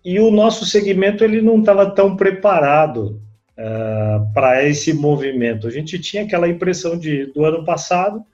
[0.04, 3.20] e o nosso segmento ele não estava tão preparado
[4.34, 5.68] para esse movimento.
[5.68, 8.24] A gente tinha aquela impressão de do ano passado,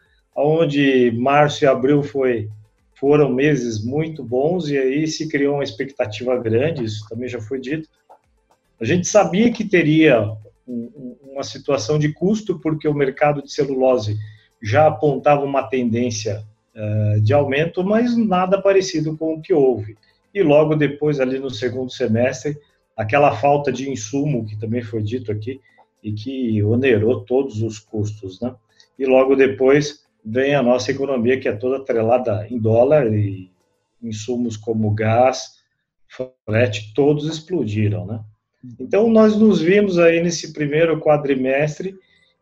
[0.47, 2.49] onde março e abril foi
[2.95, 7.61] foram meses muito bons e aí se criou uma expectativa grande, isso também já foi
[7.61, 7.89] dito.
[8.81, 14.17] A gente sabia que teria uma situação de custo, porque o mercado de celulose
[14.61, 19.97] já apontava uma tendência uh, de aumento, mas nada parecido com o que houve.
[20.35, 22.59] e logo depois, ali no segundo semestre,
[22.97, 25.61] aquela falta de insumo, que também foi dito aqui,
[26.03, 28.55] e que onerou todos os custos, né?
[28.99, 33.51] E logo depois vem a nossa economia, que é toda atrelada em dólar e
[34.03, 35.59] insumos como gás,
[36.45, 38.21] frete, todos explodiram, né?
[38.79, 41.95] Então, nós nos vimos aí nesse primeiro quadrimestre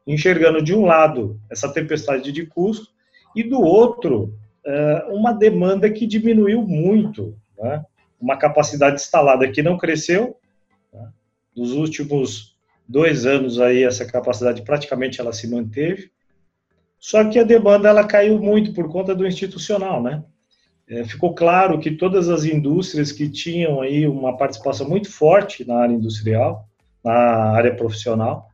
[0.07, 2.88] enxergando de um lado essa tempestade de custo
[3.35, 7.85] e do outro é, uma demanda que diminuiu muito, né?
[8.20, 10.37] uma capacidade instalada que não cresceu.
[10.92, 11.09] Né?
[11.55, 12.57] Nos últimos
[12.88, 16.11] dois anos aí essa capacidade praticamente ela se manteve,
[16.98, 20.24] só que a demanda ela caiu muito por conta do institucional, né?
[20.88, 25.78] É, ficou claro que todas as indústrias que tinham aí uma participação muito forte na
[25.78, 26.68] área industrial,
[27.04, 27.12] na
[27.52, 28.48] área profissional,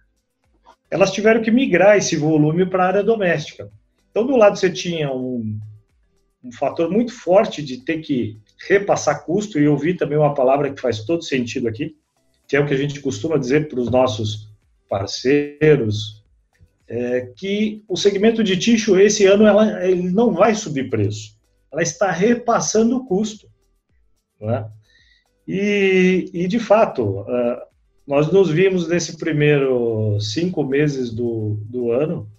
[0.91, 3.71] elas tiveram que migrar esse volume para a área doméstica.
[4.11, 5.59] Então, do lado você tinha um,
[6.45, 10.73] um fator muito forte de ter que repassar custo, e eu vi também uma palavra
[10.73, 11.97] que faz todo sentido aqui,
[12.47, 14.51] que é o que a gente costuma dizer para os nossos
[14.89, 16.22] parceiros,
[16.95, 21.41] é que o segmento de ticho esse ano ela, ele não vai subir preço
[21.73, 23.49] ela está repassando o custo.
[24.39, 24.71] Né?
[25.49, 27.63] E, e, de fato, uh,
[28.07, 32.31] nós nos vimos nesse primeiro cinco meses do, do ano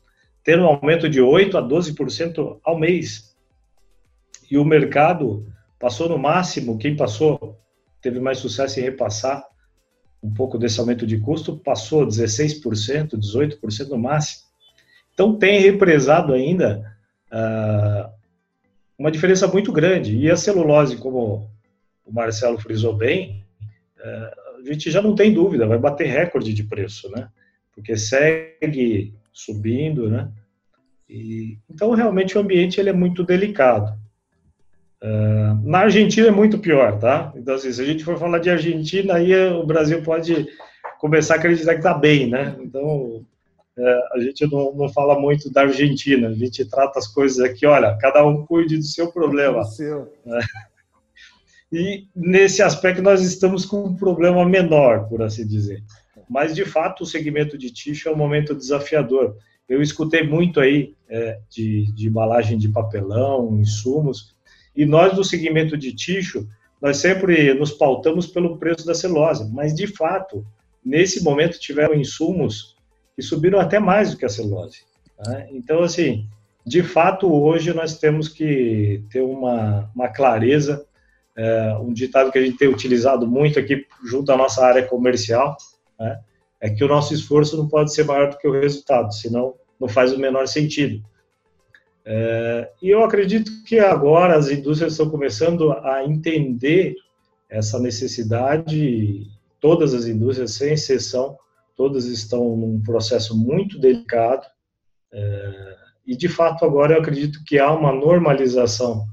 [0.44, 3.36] ter um aumento de 8% a 12% ao mês.
[4.52, 5.48] E o mercado
[5.80, 7.58] passou no máximo, quem passou,
[8.02, 9.44] teve mais sucesso em repassar
[10.22, 14.43] um pouco desse aumento de custo, passou 16%, 18% no máximo.
[15.14, 16.96] Então tem represado ainda
[17.32, 18.12] uh,
[18.98, 20.18] uma diferença muito grande.
[20.18, 21.50] E a celulose, como
[22.06, 23.44] o Marcelo frisou bem,
[24.00, 27.28] é, a gente já não tem dúvida, vai bater recorde de preço, né?
[27.74, 30.30] Porque segue subindo, né?
[31.10, 33.98] E, então, realmente, o ambiente ele é muito delicado.
[35.02, 37.34] Uh, na Argentina é muito pior, tá?
[37.36, 40.48] Então, assim, se a gente for falar de Argentina, aí o Brasil pode
[41.00, 42.56] começar a acreditar que está bem, né?
[42.60, 43.26] Então,
[43.78, 47.98] a gente não, não fala muito da Argentina, a gente trata as coisas aqui, olha,
[48.00, 49.62] cada um cuide do seu problema.
[49.62, 50.14] Do seu.
[50.28, 50.40] É.
[51.72, 55.84] E nesse aspecto nós estamos com um problema menor, por assim dizer.
[56.30, 59.36] Mas, de fato, o segmento de ticho é um momento desafiador.
[59.68, 64.36] Eu escutei muito aí é, de, de embalagem de papelão, insumos,
[64.76, 66.48] e nós do segmento de ticho,
[66.82, 70.46] nós sempre nos pautamos pelo preço da celulose, mas, de fato,
[70.86, 72.73] nesse momento tiveram insumos
[73.16, 74.82] que subiram até mais do que a celulose.
[75.28, 75.48] Né?
[75.52, 76.28] Então, assim,
[76.66, 80.86] de fato, hoje nós temos que ter uma, uma clareza,
[81.36, 85.58] é, um ditado que a gente tem utilizado muito aqui junto à nossa área comercial,
[86.00, 86.20] né?
[86.62, 89.88] é que o nosso esforço não pode ser maior do que o resultado, senão não
[89.88, 91.04] faz o menor sentido.
[92.06, 96.96] É, e eu acredito que agora as indústrias estão começando a entender
[97.50, 99.28] essa necessidade,
[99.60, 101.38] todas as indústrias, sem exceção,
[101.76, 104.46] todas estão num processo muito delicado.
[105.12, 109.06] É, e, de fato, agora eu acredito que há uma normalização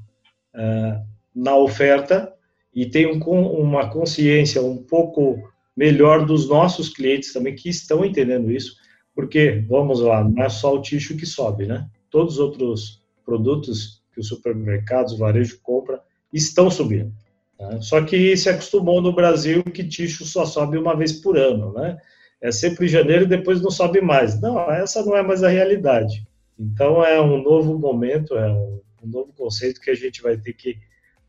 [0.55, 1.01] é,
[1.35, 2.33] na oferta
[2.75, 8.51] e tem um, uma consciência um pouco melhor dos nossos clientes também que estão entendendo
[8.51, 8.77] isso,
[9.14, 11.88] porque, vamos lá, não é só o ticho que sobe, né?
[12.11, 16.01] Todos os outros produtos que os supermercados, o varejo compra,
[16.33, 17.12] estão subindo.
[17.59, 17.81] Né?
[17.81, 21.99] Só que se acostumou no Brasil que ticho só sobe uma vez por ano, né?
[22.40, 24.40] É sempre janeiro e depois não sobe mais.
[24.40, 26.26] Não, essa não é mais a realidade.
[26.59, 30.53] Então é um novo momento, é um, um novo conceito que a gente vai ter
[30.53, 30.79] que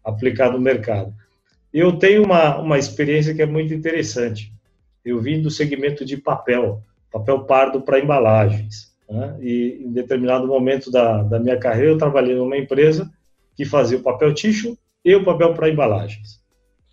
[0.04, 1.14] aplicar no mercado.
[1.74, 4.52] Eu tenho uma, uma experiência que é muito interessante.
[5.04, 8.92] Eu vim do segmento de papel, papel pardo para embalagens.
[9.10, 9.38] Né?
[9.42, 13.10] E em determinado momento da, da minha carreira, eu trabalhei numa empresa
[13.56, 16.42] que fazia o papel ticho e o papel para embalagens.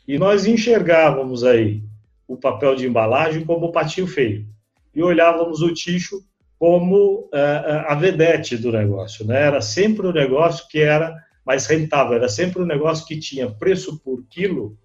[0.06, 1.82] E nós enxergávamos aí
[2.28, 4.46] o papel de embalagem como o patinho feio.
[4.94, 6.20] E olhávamos o ticho
[6.58, 9.26] como é, é, a vedete do negócio.
[9.26, 9.40] Né?
[9.40, 13.98] Era sempre um negócio que era mais rentável, era sempre um negócio que tinha preço
[14.00, 14.76] por quilo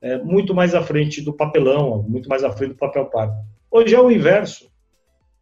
[0.00, 3.34] é, muito mais à frente do papelão, muito mais à frente do papel pardo.
[3.70, 4.68] Hoje é o inverso.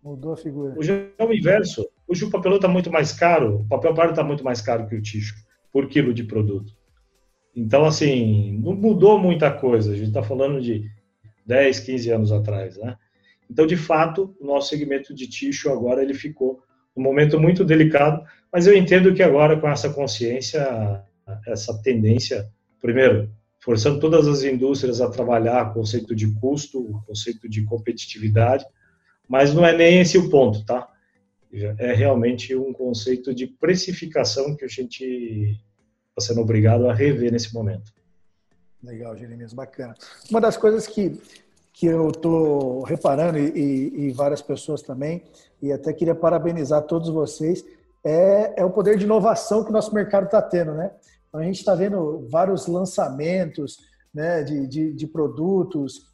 [0.03, 0.75] Mudou a figura.
[0.77, 1.89] Hoje é o inverso.
[2.07, 4.97] Hoje o papelão está muito mais caro, o papel pardo está muito mais caro que
[4.97, 5.35] o ticho
[5.73, 6.77] por quilo de produto.
[7.55, 9.93] Então, assim, não mudou muita coisa.
[9.93, 10.89] A gente está falando de
[11.49, 12.97] 10, 15 anos atrás, né?
[13.51, 16.63] Então, de fato, o nosso segmento de ticho agora ele ficou
[16.95, 21.03] um momento muito delicado, mas eu entendo que agora com essa consciência,
[21.47, 22.47] essa tendência,
[22.83, 23.31] primeiro,
[23.61, 28.67] forçando todas as indústrias a trabalhar o conceito de custo, o conceito de competitividade,
[29.27, 30.87] mas não é nem esse o ponto, tá?
[31.79, 35.59] É realmente um conceito de precificação que a gente
[36.11, 37.91] está sendo obrigado a rever nesse momento.
[38.83, 39.95] Legal, Jeremias, bacana.
[40.31, 41.21] Uma das coisas que,
[41.73, 45.25] que eu estou reparando, e, e, várias pessoas também,
[45.61, 47.65] e até queria parabenizar todos vocês,
[48.05, 50.93] é, é o poder de inovação que o nosso mercado está tendo, né?
[51.29, 53.79] Então, a gente está vendo vários lançamentos
[54.15, 56.07] né, de, de, de, produtos,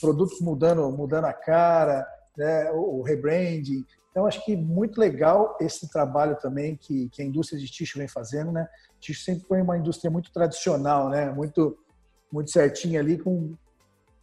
[0.00, 3.84] produtos mudando, mudando a cara, né, o, rebranding.
[4.10, 8.08] Então, acho que muito legal esse trabalho também que, que a indústria de tixo vem
[8.08, 8.66] fazendo, né?
[8.98, 11.30] Tixo sempre foi uma indústria muito tradicional, né?
[11.30, 11.78] Muito,
[12.36, 13.54] muito certinha ali, com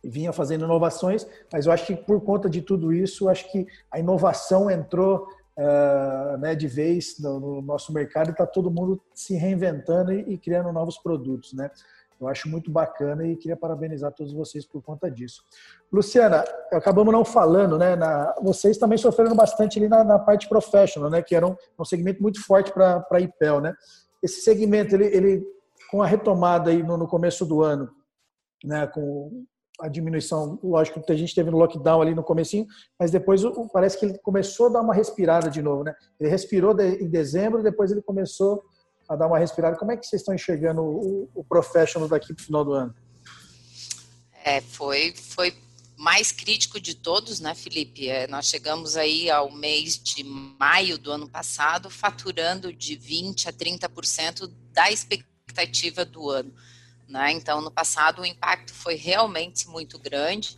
[0.04, 3.99] vinha fazendo inovações, mas eu acho que por conta de tudo isso, acho que a
[3.99, 9.36] inovação entrou uh, né, de vez no, no, nosso mercado e está todo mundo se
[9.36, 11.71] reinventando e, e, criando novos produtos, né?
[12.19, 15.43] Eu acho muito bacana e queria parabenizar todos vocês por conta disso.
[15.91, 17.95] Luciana, acabamos não falando, né?
[17.95, 21.21] Na, vocês também sofreram bastante ali na, na parte professional, né?
[21.21, 23.73] Que era um, um segmento muito forte para a IPEL, né?
[24.21, 25.43] Esse segmento, ele, ele
[25.91, 27.89] com a retomada aí no, no começo do ano,
[28.63, 28.88] né?
[28.88, 29.45] Com
[29.80, 32.65] a diminuição, lógico que a gente teve no lockdown ali no comecinho,
[32.99, 35.93] mas depois parece que ele começou a dar uma respirada de novo, né?
[36.19, 38.63] Ele respirou em dezembro, depois ele começou
[39.10, 39.76] a dar uma respirada.
[39.76, 42.95] Como é que vocês estão enxergando o, o professional daqui para o final do ano?
[44.43, 45.54] É, foi, foi
[45.97, 48.10] mais crítico de todos, né, Felipe?
[48.10, 53.54] É, nós chegamos aí ao mês de maio do ano passado faturando de 20% a
[53.54, 56.54] 30% da expectativa do ano.
[57.13, 57.32] Né?
[57.32, 60.58] Então, no passado, o impacto foi realmente muito grande.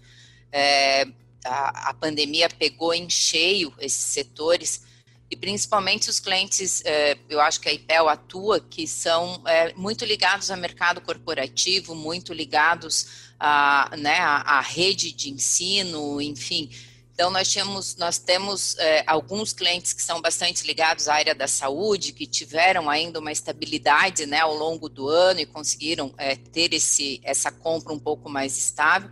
[0.49, 1.05] É,
[1.43, 4.85] a, a, pandemia pegou em cheio esses setores
[5.29, 10.05] e principalmente os clientes, é, eu acho que a IPEL atua, que são é, muito
[10.05, 16.69] ligados ao mercado corporativo, muito ligados à, né, à, rede de ensino, enfim,
[17.15, 21.47] então, nós, tínhamos, nós temos é, alguns clientes que são bastante ligados à área da
[21.47, 26.73] saúde, que tiveram ainda uma estabilidade né, ao longo do ano e conseguiram é, ter
[26.73, 29.09] esse, essa compra um pouco mais estável.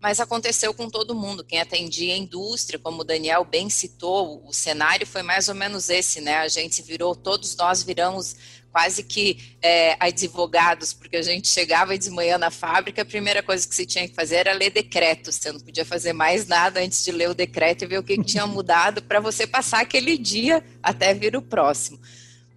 [0.00, 1.42] Mas aconteceu com todo mundo.
[1.42, 5.88] Quem atendia a indústria, como o Daniel bem citou, o cenário foi mais ou menos
[5.88, 6.36] esse, né?
[6.36, 8.36] A gente virou, todos nós viramos
[8.76, 13.66] quase que é, advogados, porque a gente chegava de manhã na fábrica, a primeira coisa
[13.66, 17.02] que você tinha que fazer era ler decretos, você não podia fazer mais nada antes
[17.02, 20.18] de ler o decreto e ver o que, que tinha mudado para você passar aquele
[20.18, 21.98] dia até vir o próximo.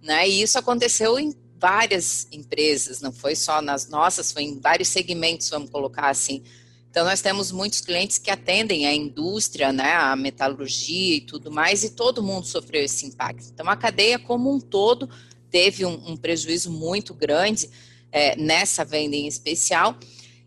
[0.02, 0.28] Né?
[0.28, 5.48] E isso aconteceu em várias empresas, não foi só nas nossas, foi em vários segmentos,
[5.48, 6.42] vamos colocar assim.
[6.90, 11.84] Então, nós temos muitos clientes que atendem a indústria, né, a metalurgia e tudo mais,
[11.84, 13.48] e todo mundo sofreu esse impacto.
[13.54, 15.08] Então, a cadeia como um todo
[15.50, 17.70] teve um, um prejuízo muito grande
[18.10, 19.96] é, nessa venda em especial.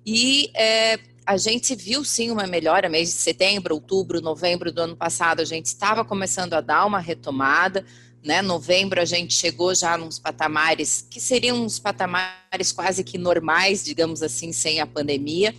[0.05, 4.97] E é, a gente viu sim uma melhora, mês de setembro, outubro, novembro do ano
[4.97, 7.85] passado, a gente estava começando a dar uma retomada.
[8.21, 8.41] Né?
[8.41, 14.21] Novembro a gente chegou já nos patamares que seriam uns patamares quase que normais, digamos
[14.21, 15.53] assim, sem a pandemia.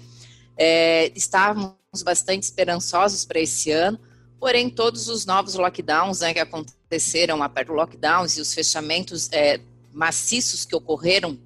[0.57, 3.99] É, estávamos bastante esperançosos para esse ano,
[4.38, 7.38] porém todos os novos lockdowns né, que aconteceram
[7.69, 9.61] lockdowns e os fechamentos é,
[9.93, 11.38] maciços que ocorreram,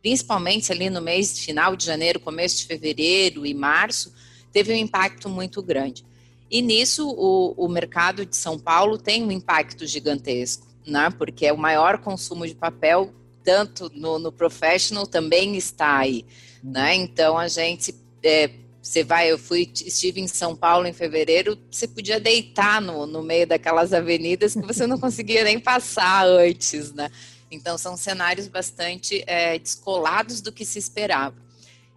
[0.00, 4.12] principalmente ali no mês final de janeiro, começo de fevereiro e março,
[4.52, 6.04] teve um impacto muito grande.
[6.50, 11.10] E nisso o, o mercado de São Paulo tem um impacto gigantesco, né?
[11.10, 16.24] Porque é o maior consumo de papel, tanto no, no professional também está aí,
[16.62, 16.94] né?
[16.94, 18.50] Então a gente é,
[18.86, 23.22] você vai, eu fui, estive em São Paulo em fevereiro, você podia deitar no, no
[23.22, 27.10] meio daquelas avenidas que você não conseguia nem passar antes, né?
[27.50, 31.34] Então são cenários bastante é, descolados do que se esperava.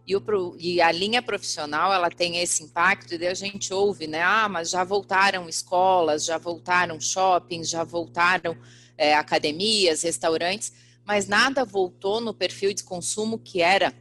[0.07, 4.07] E, o, e, a linha profissional ela tem esse impacto e daí a gente ouve,
[4.07, 4.23] né?
[4.23, 8.57] Ah, mas já voltaram escolas, já voltaram shoppings, já voltaram
[8.97, 10.73] é, academias, restaurantes,
[11.05, 13.93] mas nada voltou no perfil de consumo que era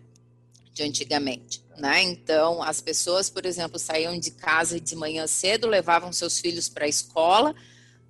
[0.73, 1.68] de antigamente.
[1.79, 2.03] Né?
[2.03, 6.87] Então, as pessoas, por exemplo, saíam de casa de manhã cedo, levavam seus filhos para
[6.87, 7.55] a escola,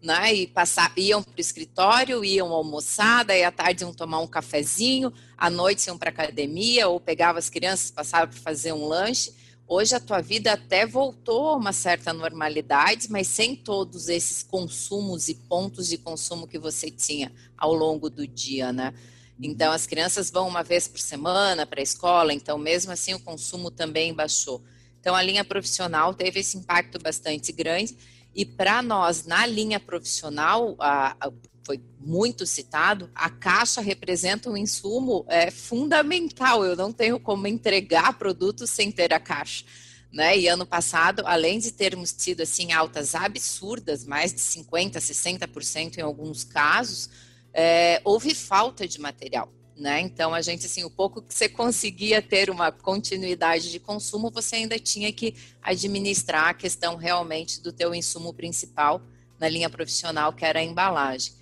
[0.01, 0.33] né?
[0.33, 5.13] E passar, iam para o escritório, iam almoçar, daí à tarde iam tomar um cafezinho,
[5.37, 9.35] à noite iam para academia, ou pegavam as crianças, passavam para fazer um lanche.
[9.67, 15.29] Hoje a tua vida até voltou a uma certa normalidade, mas sem todos esses consumos
[15.29, 18.95] e pontos de consumo que você tinha ao longo do dia, né?
[19.41, 23.21] Então, as crianças vão uma vez por semana para a escola, então, mesmo assim, o
[23.21, 24.63] consumo também baixou.
[25.01, 27.97] Então, a linha profissional teve esse impacto bastante grande.
[28.35, 31.33] E para nós, na linha profissional, a, a,
[31.65, 36.65] foi muito citado, a caixa representa um insumo é, fundamental.
[36.65, 39.65] Eu não tenho como entregar produtos sem ter a caixa.
[40.13, 40.39] Né?
[40.39, 46.01] E ano passado, além de termos tido assim altas absurdas, mais de 50%, 60% em
[46.01, 47.11] alguns casos,
[47.53, 49.53] é, houve falta de material.
[49.77, 50.01] né?
[50.01, 54.57] Então a gente assim, o pouco que você conseguia ter uma continuidade de consumo, você
[54.57, 59.01] ainda tinha que administrar a questão realmente do teu insumo principal
[59.39, 61.33] na linha profissional, que era a embalagem.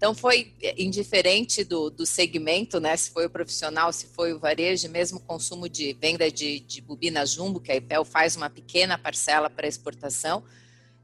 [0.00, 2.96] Então foi indiferente do, do segmento, né?
[2.96, 7.26] Se foi o profissional, se foi o varejo, mesmo consumo de venda de, de bobina
[7.26, 10.42] jumbo, que a IPEL faz uma pequena parcela para exportação,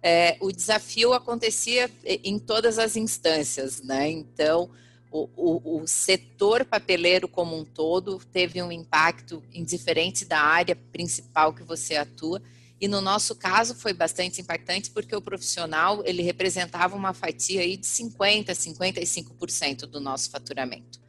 [0.02, 4.08] é, o desafio acontecia em todas as instâncias, né?
[4.10, 4.70] Então
[5.10, 11.54] o, o, o, setor papeleiro como um todo teve um impacto indiferente da área principal
[11.54, 12.42] que você atua.
[12.78, 17.76] E no nosso caso foi bastante impactante porque o profissional ele representava uma fatia aí
[17.76, 21.00] de 50, 55% do nosso faturamento.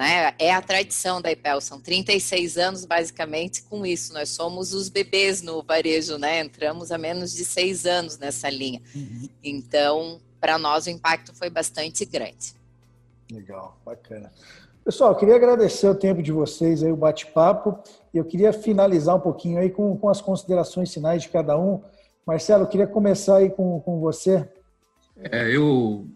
[0.00, 0.32] Né?
[0.38, 4.14] É a tradição da IPEL, são 36 anos basicamente com isso.
[4.14, 6.40] Nós somos os bebês no varejo, né?
[6.40, 8.80] Entramos há menos de seis anos nessa linha.
[8.94, 9.28] Uhum.
[9.44, 12.54] Então, para nós o impacto foi bastante grande.
[13.30, 14.32] Legal, bacana.
[14.82, 17.78] Pessoal, queria agradecer o tempo de vocês aí, o bate-papo,
[18.14, 21.82] e eu queria finalizar um pouquinho aí com, com as considerações finais de cada um.
[22.24, 24.48] Marcelo, eu queria começar aí com, com você.
[25.30, 26.06] É, eu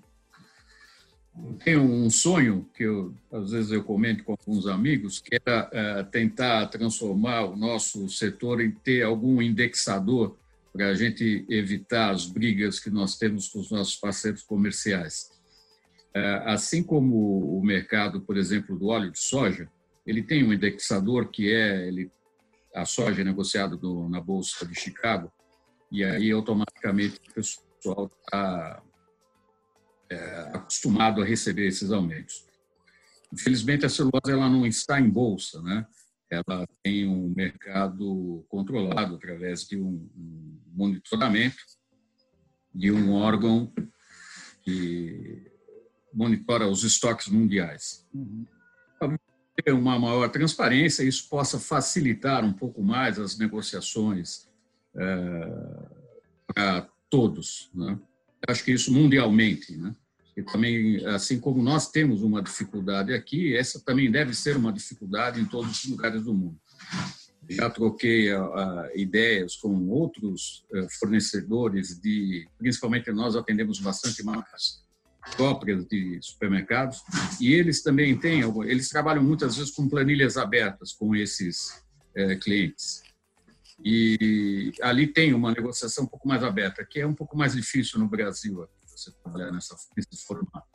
[1.64, 6.02] tenho um sonho que eu, às vezes eu comento com alguns amigos, que era é,
[6.04, 10.36] tentar transformar o nosso setor em ter algum indexador
[10.72, 15.30] para a gente evitar as brigas que nós temos com os nossos parceiros comerciais.
[16.14, 19.68] É, assim como o mercado, por exemplo, do óleo de soja,
[20.06, 22.10] ele tem um indexador que é ele,
[22.74, 23.78] a soja é negociada
[24.08, 25.32] na Bolsa de Chicago,
[25.90, 28.82] e aí automaticamente o pessoal está
[30.10, 32.44] é, acostumado a receber esses aumentos.
[33.32, 35.86] Infelizmente, a celulose ela não está em bolsa, né?
[36.30, 41.56] ela tem um mercado controlado através de um, um monitoramento
[42.74, 43.72] de um órgão
[44.62, 45.50] que
[46.12, 48.06] monitora os estoques mundiais.
[48.12, 48.46] Uhum.
[49.62, 54.48] Ter uma maior transparência, isso possa facilitar um pouco mais as negociações
[54.96, 55.88] é,
[56.46, 57.70] para todos.
[57.72, 57.98] Né?
[58.48, 59.76] Acho que isso mundialmente.
[59.76, 59.94] Né?
[60.36, 65.40] E também, assim como nós temos uma dificuldade aqui, essa também deve ser uma dificuldade
[65.40, 66.58] em todos os lugares do mundo.
[67.48, 74.82] Já troquei a, a, ideias com outros uh, fornecedores de, principalmente nós atendemos bastante marcas
[75.36, 76.98] próprias de supermercados,
[77.40, 81.82] e eles também têm, eles trabalham muitas vezes com planilhas abertas com esses
[82.14, 83.02] é, clientes.
[83.82, 87.98] E ali tem uma negociação um pouco mais aberta, que é um pouco mais difícil
[87.98, 90.68] no Brasil, você trabalhar nessa, nesse formato.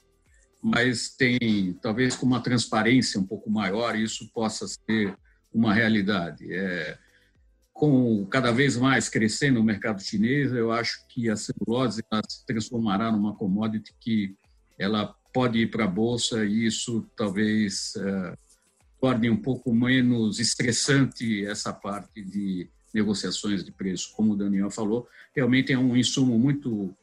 [0.62, 5.16] Mas tem, talvez com uma transparência um pouco maior, isso possa ser
[5.54, 6.54] uma realidade.
[6.54, 6.98] É,
[7.74, 13.10] com cada vez mais crescendo o mercado chinês, eu acho que a celulose se transformará
[13.10, 14.36] numa commodity que
[14.78, 18.38] ela pode ir para a bolsa e isso talvez é,
[19.00, 24.12] torne um pouco menos estressante essa parte de negociações de preço.
[24.14, 26.96] Como o Daniel falou, realmente é um insumo muito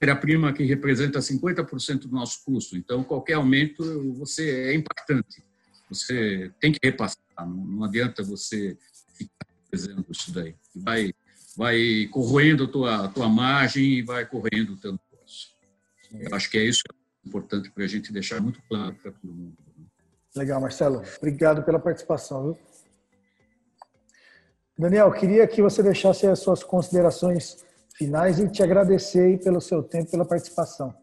[0.00, 2.76] matéria-prima que representa 50% do nosso custo.
[2.76, 5.44] Então, qualquer aumento você é impactante.
[5.90, 7.20] Você tem que repassar.
[7.38, 8.78] Não, adianta você
[9.14, 10.54] ficar fazendo isso daí.
[10.74, 11.12] Vai,
[11.56, 15.50] vai corroendo a tua, a tua margem e vai correndo o teu negócio.
[16.12, 19.32] Eu acho que é isso que importante para a gente deixar muito claro para todo
[19.32, 19.56] mundo.
[20.34, 21.02] Legal, Marcelo.
[21.18, 22.44] Obrigado pela participação.
[22.44, 22.58] Viu?
[24.80, 27.62] Daniel, queria que você deixasse as suas considerações
[27.94, 30.94] finais e te agradecer pelo seu tempo, pela participação.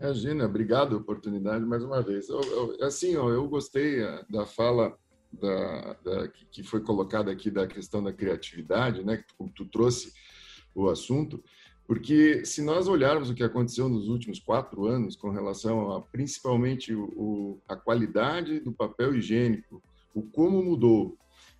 [0.00, 2.30] Imagina, obrigado a oportunidade mais uma vez.
[2.30, 4.96] Eu, eu, assim, eu gostei eh, da fala
[5.30, 9.18] da, da, que foi colocada aqui da questão da criatividade, né?
[9.18, 10.14] Que tu, trouxe
[10.74, 11.44] o assunto.
[11.86, 16.94] Porque se nós olharmos o que aconteceu nos últimos quatro anos com relação a principalmente
[16.94, 19.82] o, a qualidade do papel higiênico,
[20.14, 21.18] o como mudou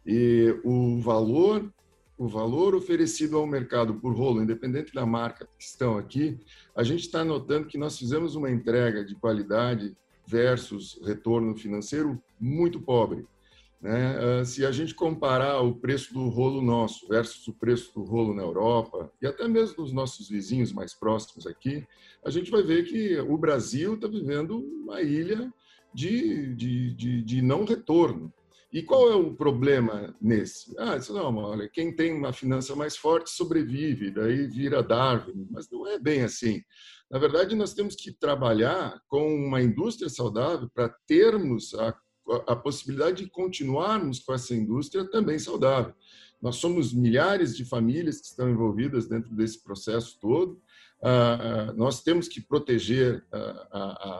[0.09, 1.71] e o valor
[2.17, 6.37] o valor oferecido ao mercado por rolo, independente da marca que estão aqui,
[6.75, 9.97] a gente está notando que nós fizemos uma entrega de qualidade
[10.27, 13.25] versus retorno financeiro muito pobre.
[13.81, 14.19] Né?
[14.19, 18.35] Ah, se a gente comparar o preço do rolo nosso versus o preço do rolo
[18.35, 21.87] na Europa e até mesmo dos nossos vizinhos mais próximos aqui,
[22.25, 25.53] a gente vai ver que o Brasil está vivendo uma ilha
[25.95, 28.33] de, de, de, de, não retorno.
[28.73, 30.75] E qual é o problema nesse?
[30.79, 35.71] Ah, isso não, olha, quem tem uma finança mais forte sobrevive, daí vira Darwin, mas
[35.71, 36.63] não é bem assim.
[37.11, 41.95] Na verdade, nós temos que trabalhar com uma indústria saudável para termos a
[42.47, 45.95] a possibilidade de continuarmos com essa indústria também saudável.
[46.41, 50.61] Nós somos milhares de famílias que estão envolvidas dentro desse processo todo.
[51.01, 53.25] Ah, nós temos que proteger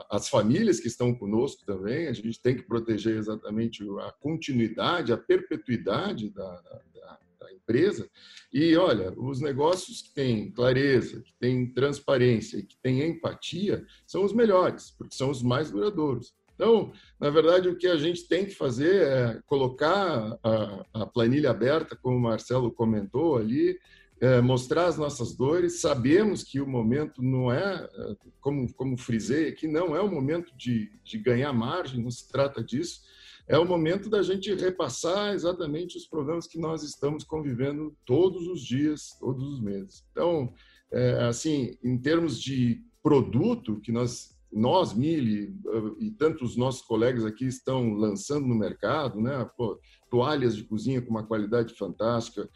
[0.09, 5.17] as famílias que estão conosco também, a gente tem que proteger exatamente a continuidade, a
[5.17, 6.61] perpetuidade da,
[6.93, 8.09] da, da empresa.
[8.51, 14.33] E olha, os negócios que têm clareza, que têm transparência, que têm empatia, são os
[14.33, 16.33] melhores, porque são os mais duradouros.
[16.55, 21.51] Então, na verdade, o que a gente tem que fazer é colocar a, a planilha
[21.51, 23.79] aberta, como o Marcelo comentou ali,
[24.21, 25.81] é, mostrar as nossas dores.
[25.81, 30.55] Sabemos que o momento não é, é como, como frisei aqui, não é o momento
[30.55, 33.01] de, de ganhar margem, não se trata disso.
[33.47, 38.61] É o momento da gente repassar exatamente os problemas que nós estamos convivendo todos os
[38.61, 40.05] dias, todos os meses.
[40.11, 40.53] Então,
[40.91, 45.55] é, assim, em termos de produto que nós nós, Mili,
[45.99, 49.47] e tantos nossos colegas aqui estão lançando no mercado, né?
[49.55, 49.79] Pô,
[50.09, 52.49] toalhas de cozinha com uma qualidade fantástica,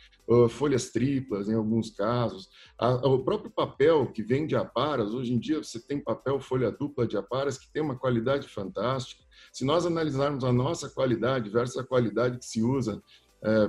[0.50, 2.50] folhas triplas em alguns casos,
[3.04, 7.06] o próprio papel que vem de aparas, hoje em dia você tem papel folha dupla
[7.06, 9.24] de aparas que tem uma qualidade fantástica.
[9.52, 13.04] Se nós analisarmos a nossa qualidade versus a qualidade que se usa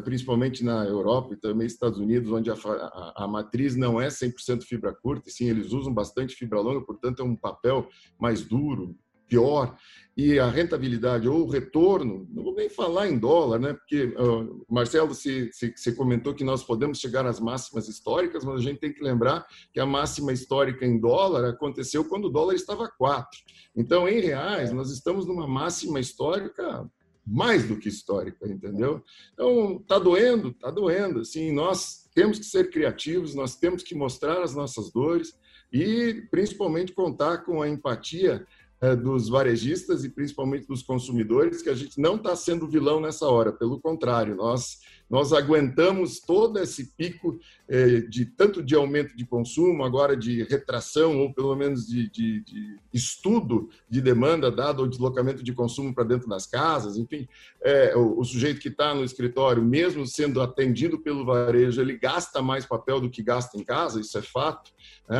[0.04, 4.62] principalmente na Europa e também Estados Unidos, onde a, a, a matriz não é 100%
[4.62, 8.96] fibra curta, sim, eles usam bastante fibra longa, portanto é um papel mais duro,
[9.26, 9.76] pior,
[10.16, 13.72] e a rentabilidade ou o retorno, não vou nem falar em dólar, né?
[13.72, 18.60] Porque uh, Marcelo, se, se, você comentou que nós podemos chegar às máximas históricas, mas
[18.60, 22.54] a gente tem que lembrar que a máxima histórica em dólar aconteceu quando o dólar
[22.54, 23.28] estava 4.
[23.76, 26.88] Então, em reais, nós estamos numa máxima histórica
[27.26, 29.02] mais do que histórica, entendeu?
[29.32, 31.20] Então, tá doendo, tá doendo.
[31.20, 35.34] Assim, nós temos que ser criativos, nós temos que mostrar as nossas dores
[35.72, 38.46] e, principalmente, contar com a empatia
[38.80, 43.26] é, dos varejistas e principalmente dos consumidores, que a gente não está sendo vilão nessa
[43.26, 47.38] hora, pelo contrário, nós, nós aguentamos todo esse pico
[47.68, 52.40] é, de tanto de aumento de consumo, agora de retração, ou pelo menos de, de,
[52.40, 57.28] de estudo de demanda, dado o deslocamento de consumo para dentro das casas, enfim,
[57.62, 62.42] é, o, o sujeito que está no escritório, mesmo sendo atendido pelo varejo, ele gasta
[62.42, 64.72] mais papel do que gasta em casa, isso é fato.
[65.08, 65.18] Né?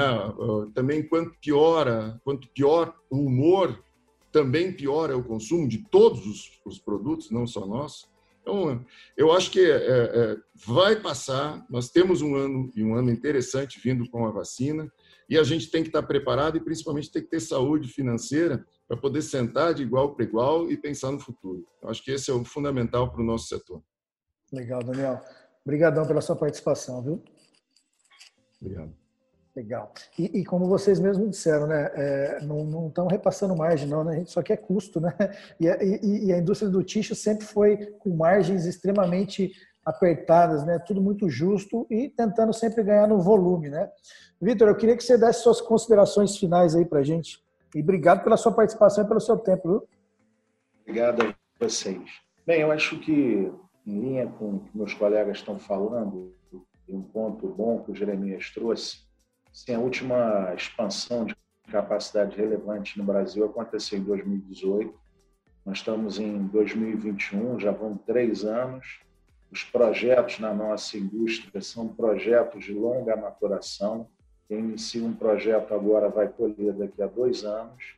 [0.74, 3.82] Também, quanto piora, quanto pior o humor,
[4.32, 8.12] também piora o consumo de todos os, os produtos, não só nós.
[8.44, 8.84] Então,
[9.16, 11.64] eu acho que é, é, vai passar.
[11.70, 14.86] Nós temos um ano e um ano interessante vindo com a vacina
[15.28, 18.98] e a gente tem que estar preparado e principalmente tem que ter saúde financeira para
[18.98, 21.66] poder sentar de igual para igual e pensar no futuro.
[21.82, 23.82] Eu acho que esse é o fundamental para o nosso setor.
[24.52, 25.22] Legal, Daniel.
[25.64, 27.24] Obrigadão pela sua participação, viu?
[28.60, 28.94] Obrigado.
[29.54, 29.92] Legal.
[30.18, 34.24] E, e, como vocês mesmos disseram, né, é, não estão repassando margem, não, né?
[34.26, 35.14] Só que é custo, né?
[35.60, 39.52] E, e, e, a indústria do tixo sempre foi com margens extremamente
[39.84, 40.80] apertadas, né?
[40.80, 43.88] Tudo muito justo e tentando sempre ganhar no volume, né?
[44.40, 47.40] Vitor, eu queria que você desse suas considerações finais aí para a gente.
[47.74, 49.88] E obrigado pela sua participação e pelo seu tempo, viu?
[50.80, 51.34] Obrigado a
[51.64, 52.02] vocês.
[52.44, 53.52] Bem, eu acho que,
[53.86, 56.34] em linha com o que meus colegas estão falando,
[56.88, 59.03] um ponto bom que o Jeremias trouxe,
[59.54, 61.36] Sim, a última expansão de
[61.70, 64.92] capacidade relevante no Brasil aconteceu em 2018.
[65.64, 68.98] Nós estamos em 2021, já vão três anos.
[69.52, 74.08] Os projetos na nossa indústria são projetos de longa maturação.
[74.48, 77.94] Quem inicia um projeto agora vai colher daqui a dois anos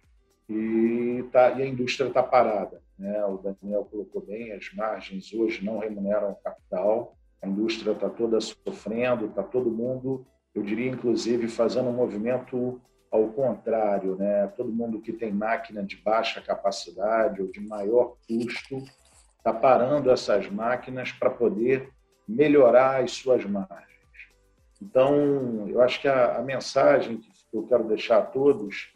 [0.51, 2.83] e, tá, e a indústria está parada.
[2.99, 3.25] Né?
[3.25, 8.39] O Daniel colocou bem, as margens hoje não remuneram o capital, a indústria está toda
[8.43, 10.27] sofrendo, está todo mundo
[10.57, 12.81] eu diria inclusive fazendo um movimento
[13.11, 14.47] ao contrário, né?
[14.57, 18.83] Todo mundo que tem máquina de baixa capacidade ou de maior custo
[19.37, 21.91] está parando essas máquinas para poder
[22.27, 23.87] melhorar as suas margens.
[24.83, 28.95] Então, eu acho que a, a mensagem que eu quero deixar a todos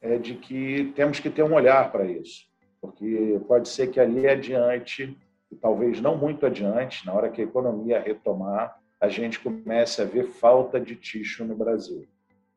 [0.00, 2.46] é de que temos que ter um olhar para isso,
[2.80, 5.16] porque pode ser que ali adiante,
[5.52, 10.04] e talvez não muito adiante, na hora que a economia retomar, a gente comece a
[10.04, 12.06] ver falta de tixo no Brasil.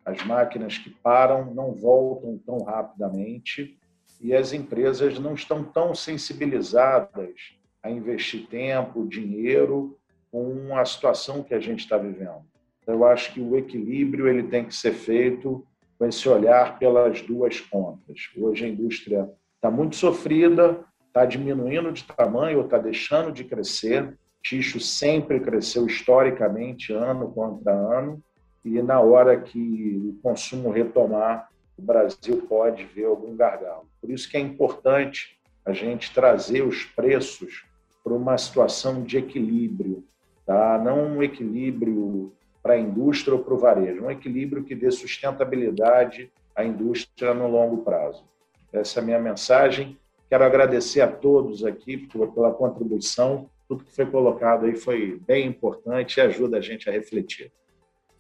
[0.06, 3.80] As máquinas que param não voltam tão rapidamente
[4.20, 9.98] e as empresas não estão tão sensibilizadas a investir tempo, dinheiro
[10.30, 12.44] com a situação que a gente está vivendo.
[12.82, 15.66] Então, eu acho que o equilíbrio ele tem que ser feito
[15.98, 18.30] com esse olhar pelas duas pontas.
[18.36, 24.80] Hoje a indústria está muito sofrida, está diminuindo de tamanho está deixando de crescer, Ticho
[24.80, 28.22] sempre cresceu historicamente, ano contra ano,
[28.64, 33.88] e na hora que o consumo retomar, o Brasil pode ver algum gargalo.
[34.00, 37.66] Por isso que é importante a gente trazer os preços
[38.04, 40.04] para uma situação de equilíbrio,
[40.46, 40.78] tá?
[40.78, 46.32] não um equilíbrio para a indústria ou para o varejo, um equilíbrio que dê sustentabilidade
[46.56, 48.24] à indústria no longo prazo.
[48.72, 49.98] Essa é a minha mensagem.
[50.30, 53.50] Quero agradecer a todos aqui pela contribuição.
[53.74, 57.52] Tudo que foi colocado aí foi bem importante e ajuda a gente a refletir.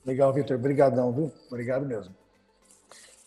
[0.04, 0.58] Legal, Vitor.
[0.58, 1.32] Obrigadão, viu?
[1.48, 2.16] Obrigado mesmo.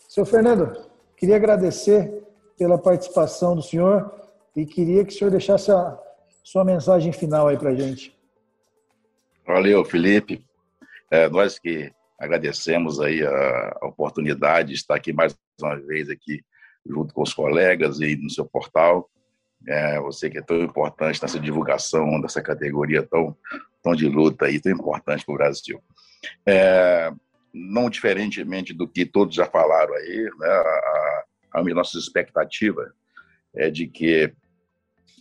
[0.09, 2.21] Seu Fernando, queria agradecer
[2.57, 4.13] pela participação do senhor
[4.53, 5.97] e queria que o senhor deixasse a
[6.43, 8.13] sua mensagem final aí para a gente.
[9.45, 10.45] Valeu, Felipe.
[11.09, 16.43] É, nós que agradecemos aí a, a oportunidade de estar aqui mais uma vez aqui
[16.85, 19.09] junto com os colegas e no seu portal.
[19.65, 23.35] É, você que é tão importante nessa divulgação dessa categoria tão,
[23.81, 25.81] tão de luta aí, tão importante para o Brasil.
[26.45, 27.11] É,
[27.53, 32.93] não diferentemente do que todos já falaram aí, né, a, a nossa expectativa
[33.55, 34.31] é de que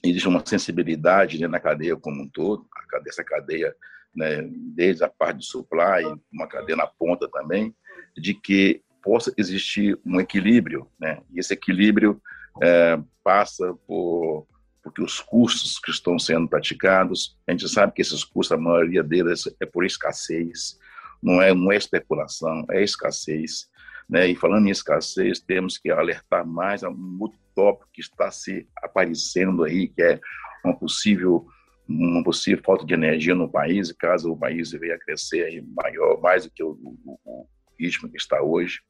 [0.05, 2.66] existe uma sensibilidade né, na cadeia como um todo,
[3.07, 3.74] essa cadeia,
[4.14, 4.43] né,
[4.74, 7.74] desde a parte de supply, uma cadeia na ponta também,
[8.16, 11.22] de que possa existir um equilíbrio, né?
[11.32, 12.20] E esse equilíbrio
[12.62, 14.46] é, passa por
[14.86, 19.02] porque os custos que estão sendo praticados, a gente sabe que esses custos, a maioria
[19.02, 20.78] deles é por escassez,
[21.20, 23.68] não é, não é especulação, é escassez.
[24.09, 24.28] Né?
[24.28, 28.68] E falando em escassez, temos que alertar mais a um outro tópico que está se
[28.80, 30.20] aparecendo aí, que é
[30.64, 31.44] uma possível
[31.88, 36.20] uma possível falta de energia no país, caso o país venha a crescer aí maior,
[36.20, 36.70] mais do que o,
[37.04, 37.46] o, o
[37.78, 38.80] ritmo que está hoje.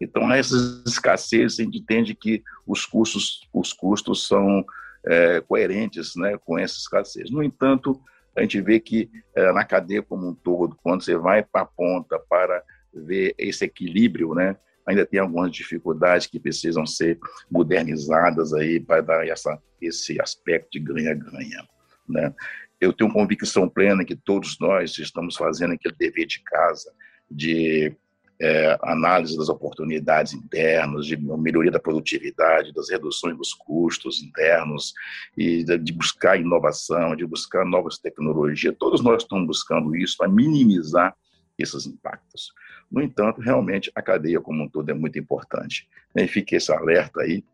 [0.00, 4.64] Então, essas escassez, a gente entende que os custos, os custos são
[5.06, 7.30] é, coerentes né, com essa escassez.
[7.30, 8.00] No entanto,
[8.36, 11.66] a gente vê que é, na cadeia como um todo, quando você vai para a
[11.66, 12.62] ponta para
[12.92, 14.56] ver esse equilíbrio, né,
[14.86, 17.18] ainda tem algumas dificuldades que precisam ser
[17.50, 21.66] modernizadas aí para dar essa, esse aspecto de ganha-ganha.
[22.08, 22.34] Né?
[22.80, 26.90] Eu tenho convicção plena que todos nós estamos fazendo aquele dever de casa,
[27.30, 27.94] de
[28.40, 34.92] é, análise das oportunidades internas, de melhoria da produtividade, das reduções dos custos internos
[35.36, 38.76] e de buscar inovação, de buscar novas tecnologias.
[38.78, 41.16] Todos nós estamos buscando isso para minimizar
[41.58, 42.52] esses impactos.
[42.90, 45.88] No entanto, realmente a cadeia como um todo é muito importante.
[46.14, 47.44] E fique esse alerta aí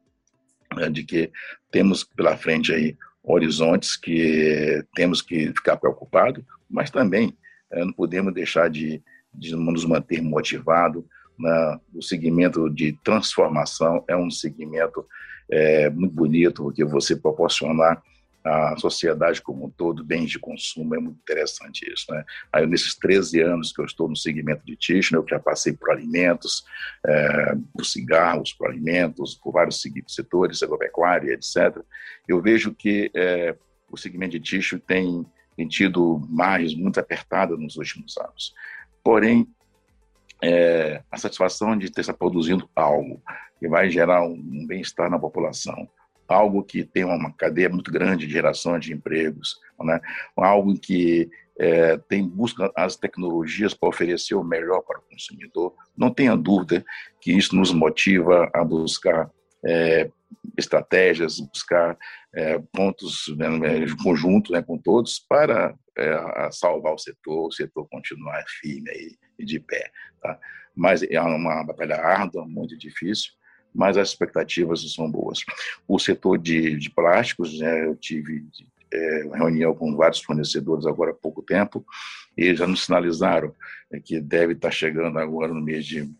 [0.77, 1.33] né, de que
[1.71, 7.35] temos pela frente aí horizontes que temos que ficar preocupado, mas também
[7.71, 9.03] é, não podemos deixar de
[9.35, 11.07] de nos manter motivado.
[11.39, 11.81] Né?
[11.95, 15.07] O segmento de transformação é um segmento
[15.51, 18.03] é, muito bonito, porque você proporcionar
[18.45, 22.05] à sociedade como um todo bens de consumo, é muito interessante isso.
[22.11, 22.23] Né?
[22.53, 25.91] Aí, nesses 13 anos que eu estou no segmento de tixo, eu já passei por
[25.91, 26.63] alimentos,
[27.07, 31.79] é, por cigarros, por alimentos, por vários setores, agropecuária, etc.
[32.29, 33.57] Eu vejo que é,
[33.91, 35.25] o segmento de tixo tem,
[35.57, 38.53] tem tido margens muito apertadas nos últimos anos.
[39.05, 39.47] Porém,
[40.43, 43.23] é, a satisfação de se produzindo algo
[43.61, 45.89] que vai gerar um bem-estar na população,
[46.27, 50.01] algo que tem uma cadeia muito grande de geração de empregos, né?
[50.37, 55.75] algo que é, tem busca as tecnologias para oferecer o melhor para o consumidor.
[55.97, 56.85] Não tenha dúvida
[57.21, 59.31] que isso nos motiva a buscar
[59.65, 60.11] é,
[60.57, 61.97] estratégias, buscar
[62.35, 63.47] é, pontos né,
[64.03, 69.45] conjuntos né, com todos para é, salvar o setor, o setor continuar firme aí, e
[69.45, 69.91] de pé.
[70.21, 70.39] Tá?
[70.75, 73.33] Mas é uma batalha árdua, muito difícil,
[73.73, 75.41] mas as expectativas são boas.
[75.87, 78.45] O setor de, de plásticos, né, eu tive
[78.93, 81.85] é, reunião com vários fornecedores agora há pouco tempo,
[82.37, 83.55] e já nos sinalizaram
[83.93, 86.11] é, que deve estar chegando agora no mês de,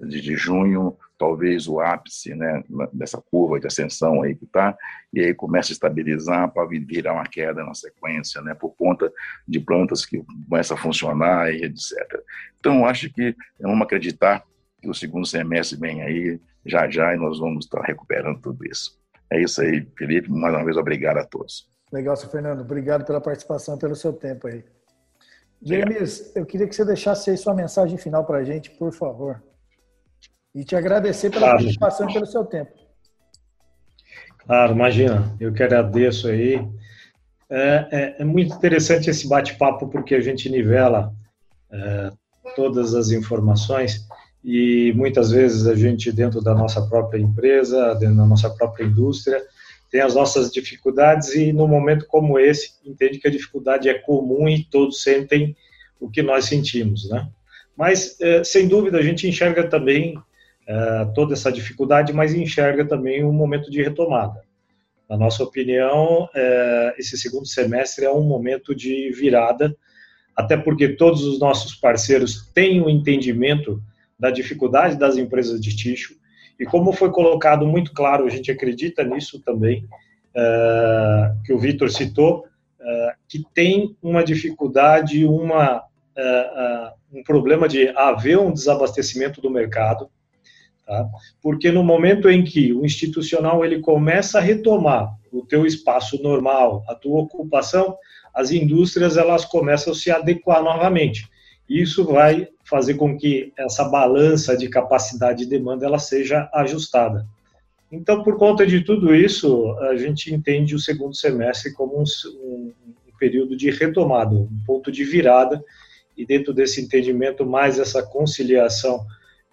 [0.00, 4.76] de, junho talvez o ápice né, dessa curva de ascensão aí que está,
[5.12, 9.12] e aí começa a estabilizar para virar uma queda na sequência, né, por conta
[9.46, 11.92] de plantas que começam a funcionar e etc.
[12.58, 14.42] Então, acho que vamos acreditar
[14.80, 19.00] que o segundo semestre vem aí já já e nós vamos estar recuperando tudo isso.
[19.30, 20.28] É isso aí, Felipe.
[20.28, 21.70] Mais uma vez, obrigado a todos.
[21.92, 22.62] Legal, seu Fernando.
[22.62, 24.64] Obrigado pela participação, pelo seu tempo aí.
[25.62, 29.40] James, eu queria que você deixasse aí sua mensagem final para a gente, por favor.
[30.54, 31.58] E te agradecer pela claro.
[31.58, 32.72] participação e pelo seu tempo.
[34.38, 35.34] Claro, imagina.
[35.40, 36.66] Eu que agradeço aí.
[37.48, 41.14] É, é, é muito interessante esse bate-papo porque a gente nivela
[41.70, 42.10] é,
[42.54, 44.06] todas as informações
[44.44, 49.40] e muitas vezes a gente dentro da nossa própria empresa, dentro da nossa própria indústria,
[49.90, 54.48] tem as nossas dificuldades e no momento como esse entende que a dificuldade é comum
[54.48, 55.54] e todos sentem
[56.00, 57.28] o que nós sentimos, né?
[57.76, 60.14] Mas é, sem dúvida a gente enxerga também
[60.66, 64.42] é, toda essa dificuldade, mas enxerga também um momento de retomada.
[65.08, 69.76] Na nossa opinião, é, esse segundo semestre é um momento de virada
[70.34, 73.82] até porque todos os nossos parceiros têm o um entendimento
[74.18, 76.14] da dificuldade das empresas de tixo,
[76.58, 79.84] e como foi colocado muito claro, a gente acredita nisso também,
[80.34, 82.46] uh, que o Vitor citou,
[83.28, 85.84] que tem uma dificuldade, uma,
[87.12, 90.10] um problema de haver um desabastecimento do mercado,
[90.92, 91.08] tá?
[91.40, 96.84] porque no momento em que o institucional ele começa a retomar o teu espaço normal,
[96.86, 97.96] a tua ocupação,
[98.34, 101.26] as indústrias elas começam a se adequar novamente.
[101.68, 107.26] Isso vai fazer com que essa balança de capacidade e demanda ela seja ajustada.
[107.90, 112.04] Então, por conta de tudo isso, a gente entende o segundo semestre como um,
[112.42, 112.72] um,
[113.08, 115.62] um período de retomada, um ponto de virada,
[116.16, 119.06] e dentro desse entendimento, mais essa conciliação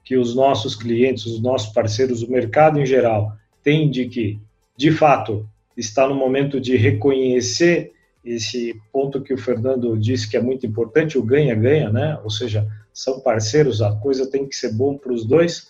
[0.09, 4.39] que os nossos clientes, os nossos parceiros, o mercado em geral, tem de que,
[4.75, 5.47] de fato,
[5.77, 7.91] está no momento de reconhecer
[8.25, 12.19] esse ponto que o Fernando disse que é muito importante, o ganha-ganha, né?
[12.23, 15.67] Ou seja, são parceiros, a coisa tem que ser bom para os dois.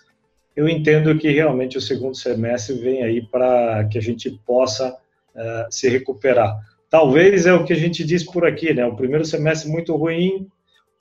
[0.55, 4.93] Eu entendo que realmente o segundo semestre vem aí para que a gente possa
[5.35, 6.57] uh, se recuperar.
[6.89, 8.85] Talvez é o que a gente diz por aqui, né?
[8.85, 10.47] O primeiro semestre muito ruim,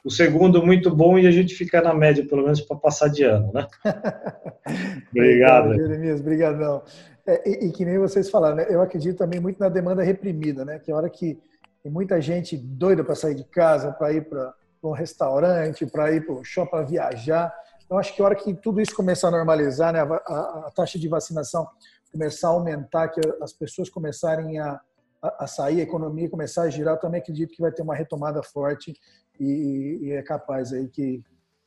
[0.05, 3.25] o segundo muito bom e a gente fica na média, pelo menos para passar de
[3.25, 3.67] ano, né?
[5.11, 5.75] Obrigado.
[5.75, 6.83] Jeremias, obrigadão.
[7.27, 8.67] É, e, e, que nem vocês falaram, né?
[8.71, 10.79] eu acredito também muito na demanda reprimida, né?
[10.79, 11.39] Que a hora que
[11.83, 16.25] tem muita gente doida para sair de casa, para ir para um restaurante, para ir
[16.25, 17.53] para o shopping, para viajar.
[17.85, 20.01] Então, acho que a hora que tudo isso começar a normalizar, né?
[20.01, 21.67] A, a, a, taxa de vacinação
[22.11, 24.81] começar a aumentar, que as pessoas começarem a,
[25.23, 28.43] a, sair, a economia começar a girar, eu também acredito que vai ter uma retomada
[28.43, 28.95] forte
[29.39, 31.23] e, e é capaz aí que,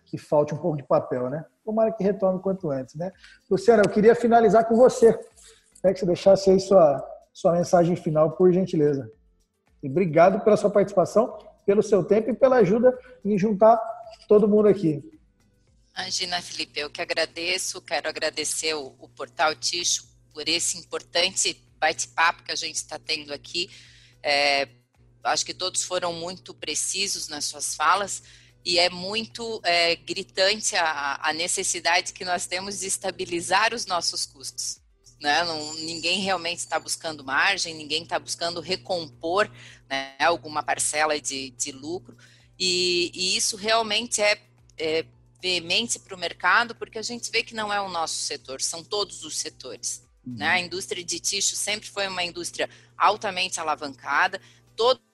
[0.06, 1.46] que falte um pouco de papel, né?
[1.64, 3.12] Tomara que retome quanto antes, né?
[3.50, 5.18] Luciana, eu queria finalizar com você
[5.84, 7.04] né, que você deixasse aí sua,
[7.34, 9.12] sua mensagem final, por gentileza.
[9.82, 13.80] E obrigado pela sua participação, pelo seu tempo e pela ajuda em juntar
[14.28, 15.04] todo mundo aqui.
[15.98, 22.44] Imagina, Felipe, eu que agradeço, quero agradecer o, o Portal Ticho por esse importante bate-papo
[22.44, 23.70] que a gente está tendo aqui.
[24.24, 24.68] É,
[25.24, 28.24] acho que todos foram muito precisos nas suas falas
[28.64, 34.26] e é muito é, gritante a, a necessidade que nós temos de estabilizar os nossos
[34.26, 34.82] custos
[35.22, 35.44] né?
[35.44, 39.50] Não, ninguém realmente está buscando margem, ninguém está buscando recompor
[39.88, 42.18] né, alguma parcela de, de lucro,
[42.60, 44.42] e, e, isso realmente é,
[44.78, 45.06] é
[45.42, 48.84] veemente para o mercado, porque a gente vê que não é o nosso setor, são
[48.84, 50.04] todos os setores.
[50.26, 50.38] Uhum.
[50.38, 50.48] Né?
[50.48, 54.42] A indústria de tixo sempre foi uma indústria altamente alavancada,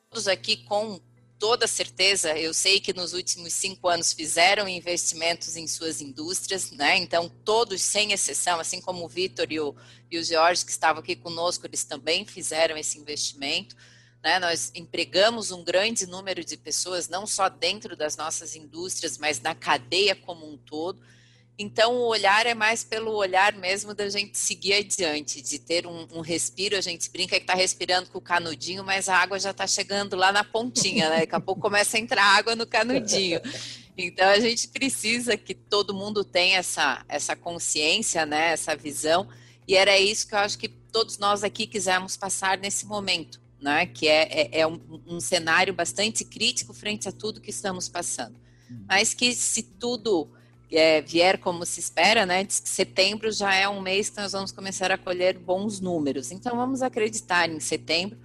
[0.10, 1.00] todos aqui com
[1.38, 6.98] toda certeza, eu sei que nos últimos cinco anos fizeram investimentos em suas indústrias, né?
[6.98, 9.76] Então, todos, sem exceção, assim como o Vitor e o,
[10.10, 13.76] e o Jorge, que estavam aqui conosco, eles também fizeram esse investimento.
[14.24, 14.40] Né?
[14.40, 19.54] Nós empregamos um grande número de pessoas, não só dentro das nossas indústrias, mas na
[19.54, 21.00] cadeia como um todo.
[21.60, 26.08] Então, o olhar é mais pelo olhar mesmo da gente seguir adiante, de ter um,
[26.14, 26.78] um respiro.
[26.78, 30.16] A gente brinca que está respirando com o canudinho, mas a água já está chegando
[30.16, 31.22] lá na pontinha, né?
[31.22, 33.42] Daqui a pouco começa a entrar água no canudinho.
[33.98, 38.52] Então, a gente precisa que todo mundo tenha essa, essa consciência, né?
[38.52, 39.28] essa visão.
[39.68, 43.88] E era isso que eu acho que todos nós aqui quisemos passar nesse momento, né?
[43.88, 48.36] que é, é, é um, um cenário bastante crítico frente a tudo que estamos passando.
[48.88, 50.30] Mas que se tudo
[50.72, 52.44] é, vier como se espera, né?
[52.44, 56.32] Diz que setembro já é um mês que nós vamos começar a colher bons números.
[56.32, 58.18] Então vamos acreditar em setembro.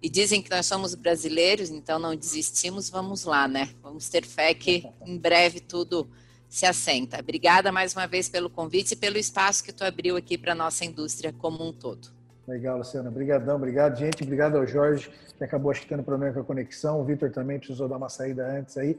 [0.00, 3.68] E dizem que nós somos brasileiros, então não desistimos, vamos lá, né?
[3.82, 6.08] Vamos ter fé que em breve tudo
[6.48, 7.18] se assenta.
[7.18, 10.54] Obrigada mais uma vez pelo convite e pelo espaço que tu abriu aqui para a
[10.54, 12.08] nossa indústria como um todo.
[12.46, 13.10] Legal, Luciana.
[13.10, 14.22] Obrigadão, obrigado, gente.
[14.22, 17.00] Obrigado ao Jorge, que acabou acho que tendo problema com a conexão.
[17.00, 18.96] O Vitor também precisou dar uma saída antes aí.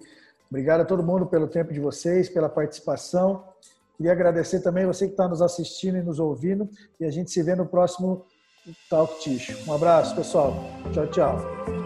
[0.50, 3.44] Obrigado a todo mundo pelo tempo de vocês, pela participação.
[3.96, 6.70] Queria agradecer também você que está nos assistindo e nos ouvindo.
[7.00, 8.26] E a gente se vê no próximo
[8.90, 9.68] Talk Tish.
[9.68, 10.54] Um abraço, pessoal.
[10.94, 11.79] Tchau, tchau.